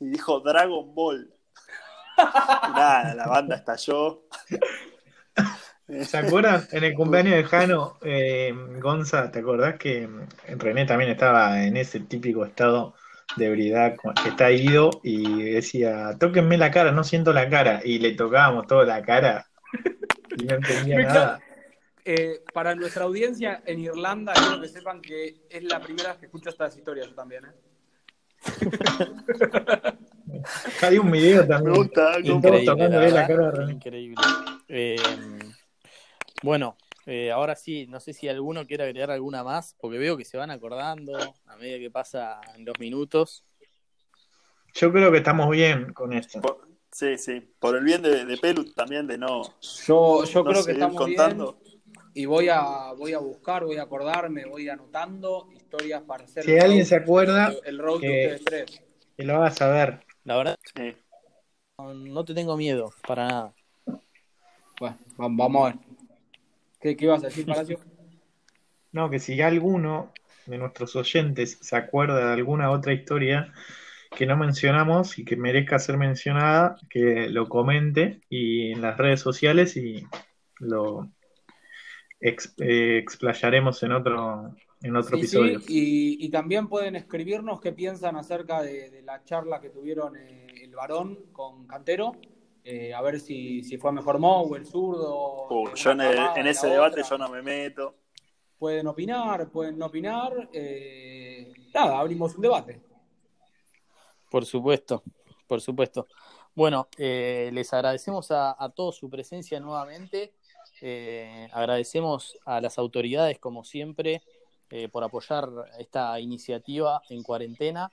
Y 0.00 0.10
dijo 0.10 0.40
Dragon 0.40 0.94
Ball. 0.94 1.32
Nada, 2.16 3.14
la 3.14 3.26
banda 3.26 3.56
estalló. 3.56 4.24
¿Se 6.04 6.16
acuerdan? 6.16 6.66
En 6.70 6.84
el 6.84 6.94
cumpleaños 6.94 7.34
de 7.34 7.44
Jano, 7.44 7.98
eh, 8.02 8.54
Gonza, 8.80 9.30
¿te 9.30 9.40
acordás 9.40 9.78
que 9.78 10.08
René 10.48 10.86
también 10.86 11.10
estaba 11.10 11.64
en 11.64 11.76
ese 11.76 12.00
típico 12.00 12.44
estado 12.44 12.94
de 13.36 13.46
ebriedad 13.46 13.94
que 14.22 14.28
está 14.28 14.50
ido 14.50 14.90
y 15.02 15.52
decía, 15.52 16.16
tóquenme 16.18 16.56
la 16.56 16.70
cara, 16.70 16.92
no 16.92 17.04
siento 17.04 17.32
la 17.32 17.48
cara? 17.48 17.80
Y 17.84 17.98
le 17.98 18.12
tocábamos 18.12 18.66
toda 18.66 18.84
la 18.84 19.02
cara 19.02 19.46
y 20.36 20.44
no 20.44 20.54
entendía 20.54 20.98
nada. 21.00 21.40
Eh, 22.04 22.42
para 22.52 22.74
nuestra 22.74 23.04
audiencia 23.04 23.62
en 23.64 23.80
Irlanda, 23.80 24.32
quiero 24.32 24.60
que 24.60 24.68
sepan 24.68 25.00
que 25.00 25.42
es 25.48 25.62
la 25.62 25.80
primera 25.80 26.10
vez 26.10 26.18
que 26.18 26.26
escucho 26.26 26.50
estas 26.50 26.76
historias 26.76 27.08
yo 27.08 27.14
también. 27.14 27.44
¿eh? 27.44 27.71
Hay 30.82 30.98
un 30.98 31.10
video 31.10 31.42
Me 31.42 31.48
también. 31.48 31.76
gusta. 31.76 32.18
Y 32.20 32.24
todos 32.24 32.36
Increíble, 32.36 32.88
la 32.88 32.98
verdad, 32.98 33.26
cara. 33.28 33.70
Increíble. 33.72 34.22
Eh, 34.68 34.96
bueno, 36.42 36.76
eh, 37.06 37.30
ahora 37.30 37.54
sí, 37.54 37.86
no 37.88 38.00
sé 38.00 38.12
si 38.12 38.28
alguno 38.28 38.66
quiere 38.66 38.84
agregar 38.84 39.10
alguna 39.10 39.44
más, 39.44 39.76
porque 39.80 39.98
veo 39.98 40.16
que 40.16 40.24
se 40.24 40.36
van 40.36 40.50
acordando 40.50 41.16
a 41.46 41.56
medida 41.56 41.78
que 41.78 41.90
pasan 41.90 42.40
los 42.64 42.78
minutos. 42.78 43.44
Yo 44.74 44.92
creo 44.92 45.10
que 45.12 45.18
estamos 45.18 45.50
bien 45.50 45.92
con 45.92 46.12
esto. 46.12 46.40
Sí, 46.90 47.16
sí. 47.18 47.40
Por 47.58 47.76
el 47.76 47.84
bien 47.84 48.02
de, 48.02 48.24
de 48.24 48.36
Pelu 48.38 48.64
también 48.72 49.06
de 49.06 49.18
no, 49.18 49.42
Yo, 49.86 50.24
yo 50.24 50.42
no 50.42 50.50
creo 50.50 50.54
que 50.54 50.54
seguir 50.62 50.82
estamos 50.82 50.96
contando. 50.96 51.58
bien 51.62 51.71
y 52.14 52.24
voy 52.26 52.48
a, 52.48 52.92
voy 52.96 53.12
a 53.14 53.18
buscar, 53.18 53.64
voy 53.64 53.76
a 53.76 53.82
acordarme, 53.82 54.44
voy 54.44 54.68
anotando 54.68 55.48
historias 55.54 56.02
para 56.02 56.24
hacer 56.24 56.44
Si 56.44 56.52
el 56.52 56.60
alguien 56.60 56.80
road- 56.80 56.88
se 56.88 56.96
acuerda, 56.96 57.52
el 57.64 57.78
road 57.78 58.00
que- 58.00 58.06
de 58.08 58.34
ustedes 58.34 58.44
tres. 58.44 58.82
que 59.16 59.24
lo 59.24 59.36
haga 59.36 59.50
saber. 59.50 60.00
La 60.24 60.36
verdad, 60.36 60.58
Sí. 60.76 60.94
no, 61.78 61.94
no 61.94 62.24
te 62.24 62.34
tengo 62.34 62.56
miedo 62.56 62.90
para 63.06 63.26
nada. 63.26 63.54
Bueno, 64.80 64.96
va- 65.20 65.28
vamos 65.30 65.62
a 65.62 65.74
ver. 65.74 65.78
¿Qué, 66.80 66.96
qué 66.96 67.04
ibas 67.04 67.22
a 67.22 67.26
decir, 67.28 67.46
Palacio? 67.46 67.78
No, 68.92 69.08
que 69.08 69.18
si 69.18 69.40
alguno 69.40 70.12
de 70.44 70.58
nuestros 70.58 70.94
oyentes 70.96 71.56
se 71.62 71.76
acuerda 71.76 72.26
de 72.26 72.32
alguna 72.34 72.70
otra 72.70 72.92
historia 72.92 73.50
que 74.14 74.26
no 74.26 74.36
mencionamos 74.36 75.18
y 75.18 75.24
que 75.24 75.34
merezca 75.34 75.78
ser 75.78 75.96
mencionada, 75.96 76.76
que 76.90 77.30
lo 77.30 77.48
comente 77.48 78.20
y 78.28 78.72
en 78.72 78.82
las 78.82 78.98
redes 78.98 79.20
sociales 79.20 79.78
y 79.78 80.04
lo 80.58 81.08
eh, 82.22 82.98
explayaremos 82.98 83.82
en 83.82 83.92
otro, 83.92 84.54
en 84.82 84.96
otro 84.96 85.16
Sí, 85.16 85.22
episodio. 85.22 85.60
sí, 85.60 86.18
y, 86.20 86.26
y 86.26 86.28
también 86.30 86.68
pueden 86.68 86.96
escribirnos 86.96 87.60
qué 87.60 87.72
piensan 87.72 88.16
acerca 88.16 88.62
de, 88.62 88.90
de 88.90 89.02
la 89.02 89.24
charla 89.24 89.60
que 89.60 89.70
tuvieron 89.70 90.16
eh, 90.16 90.46
el 90.62 90.74
varón 90.74 91.18
con 91.32 91.66
Cantero, 91.66 92.12
eh, 92.64 92.94
a 92.94 93.02
ver 93.02 93.18
si, 93.18 93.62
si 93.64 93.76
fue 93.76 93.90
mejor 93.92 94.18
Mou, 94.18 94.54
el 94.54 94.64
zurdo. 94.64 95.48
Uh, 95.48 95.74
yo 95.74 95.90
en, 95.90 96.00
el- 96.02 96.46
ese 96.46 96.68
debate 96.68 97.00
otra. 97.00 97.10
yo 97.10 97.18
no 97.18 97.28
me 97.28 97.42
meto. 97.42 97.96
Pueden 98.58 98.86
opinar, 98.86 99.50
pueden 99.50 99.76
no 99.76 99.86
opinar. 99.86 100.48
eh, 100.52 101.52
nada, 101.74 101.98
abrimos 101.98 102.36
un 102.36 102.42
debate. 102.42 102.80
Por 104.30 104.46
supuesto, 104.46 105.02
por 105.48 105.60
supuesto. 105.60 106.06
Bueno, 106.54 106.88
eh, 106.96 107.50
les 107.52 107.72
agradecemos 107.72 108.30
a, 108.30 108.54
a 108.62 108.68
todos 108.70 108.96
su 108.96 109.10
presencia 109.10 109.58
nuevamente. 109.58 110.34
Eh, 110.84 111.48
agradecemos 111.52 112.36
a 112.44 112.60
las 112.60 112.76
autoridades, 112.76 113.38
como 113.38 113.62
siempre, 113.62 114.20
eh, 114.68 114.88
por 114.88 115.04
apoyar 115.04 115.48
esta 115.78 116.18
iniciativa 116.18 117.02
en 117.08 117.22
cuarentena. 117.22 117.92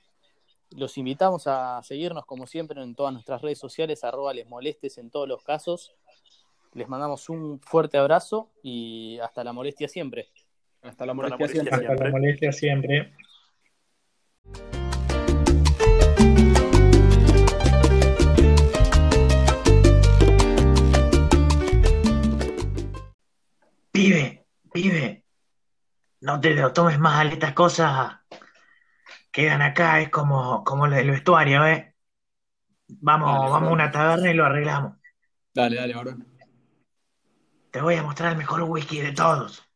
Los 0.71 0.97
invitamos 0.97 1.45
a 1.45 1.82
seguirnos, 1.84 2.25
como 2.25 2.47
siempre, 2.47 2.82
en 2.82 2.95
todas 2.95 3.13
nuestras 3.13 3.43
redes 3.43 3.60
sociales, 3.60 4.04
arroba 4.04 4.34
les 4.34 4.47
molestes 4.47 4.97
en 4.97 5.12
todos 5.12 5.28
los 5.28 5.43
casos. 5.43 5.93
Les 6.73 6.89
mandamos 6.89 7.30
un 7.30 7.60
fuerte 7.60 7.99
abrazo 7.99 8.49
y 8.63 9.19
hasta 9.19 9.43
la 9.43 9.54
molestia 9.54 9.88
siempre. 9.88 10.30
Hasta 10.82 10.88
la 10.88 10.89
Hasta 10.89 11.06
la 11.06 11.13
molestia 11.13 11.38
molestia 11.38 11.62
siempre. 11.62 11.88
Hasta 11.88 12.04
la 12.06 12.12
molestia 12.12 12.52
siempre. 12.52 13.13
No 26.21 26.39
te 26.39 26.53
lo 26.53 26.73
tomes 26.73 26.99
más 26.99 27.25
a 27.25 27.29
estas 27.29 27.53
cosas. 27.53 28.17
Quedan 29.32 29.62
acá, 29.62 30.01
es 30.01 30.10
como, 30.10 30.63
como 30.63 30.88
lo 30.88 30.95
del 30.95 31.12
vestuario, 31.12 31.65
¿eh? 31.65 31.95
Vamos, 32.88 33.27
Dale, 33.39 33.51
vamos 33.51 33.69
a 33.69 33.73
una 33.73 33.91
taberna 33.91 34.32
y 34.32 34.34
lo 34.34 34.45
arreglamos. 34.45 34.97
Dale, 35.53 35.75
dale, 35.75 35.93
varón. 35.93 36.25
Te 37.71 37.82
voy 37.82 37.95
a 37.95 38.03
mostrar 38.03 38.32
el 38.32 38.38
mejor 38.38 38.63
whisky 38.63 38.99
de 38.99 39.12
todos. 39.12 39.68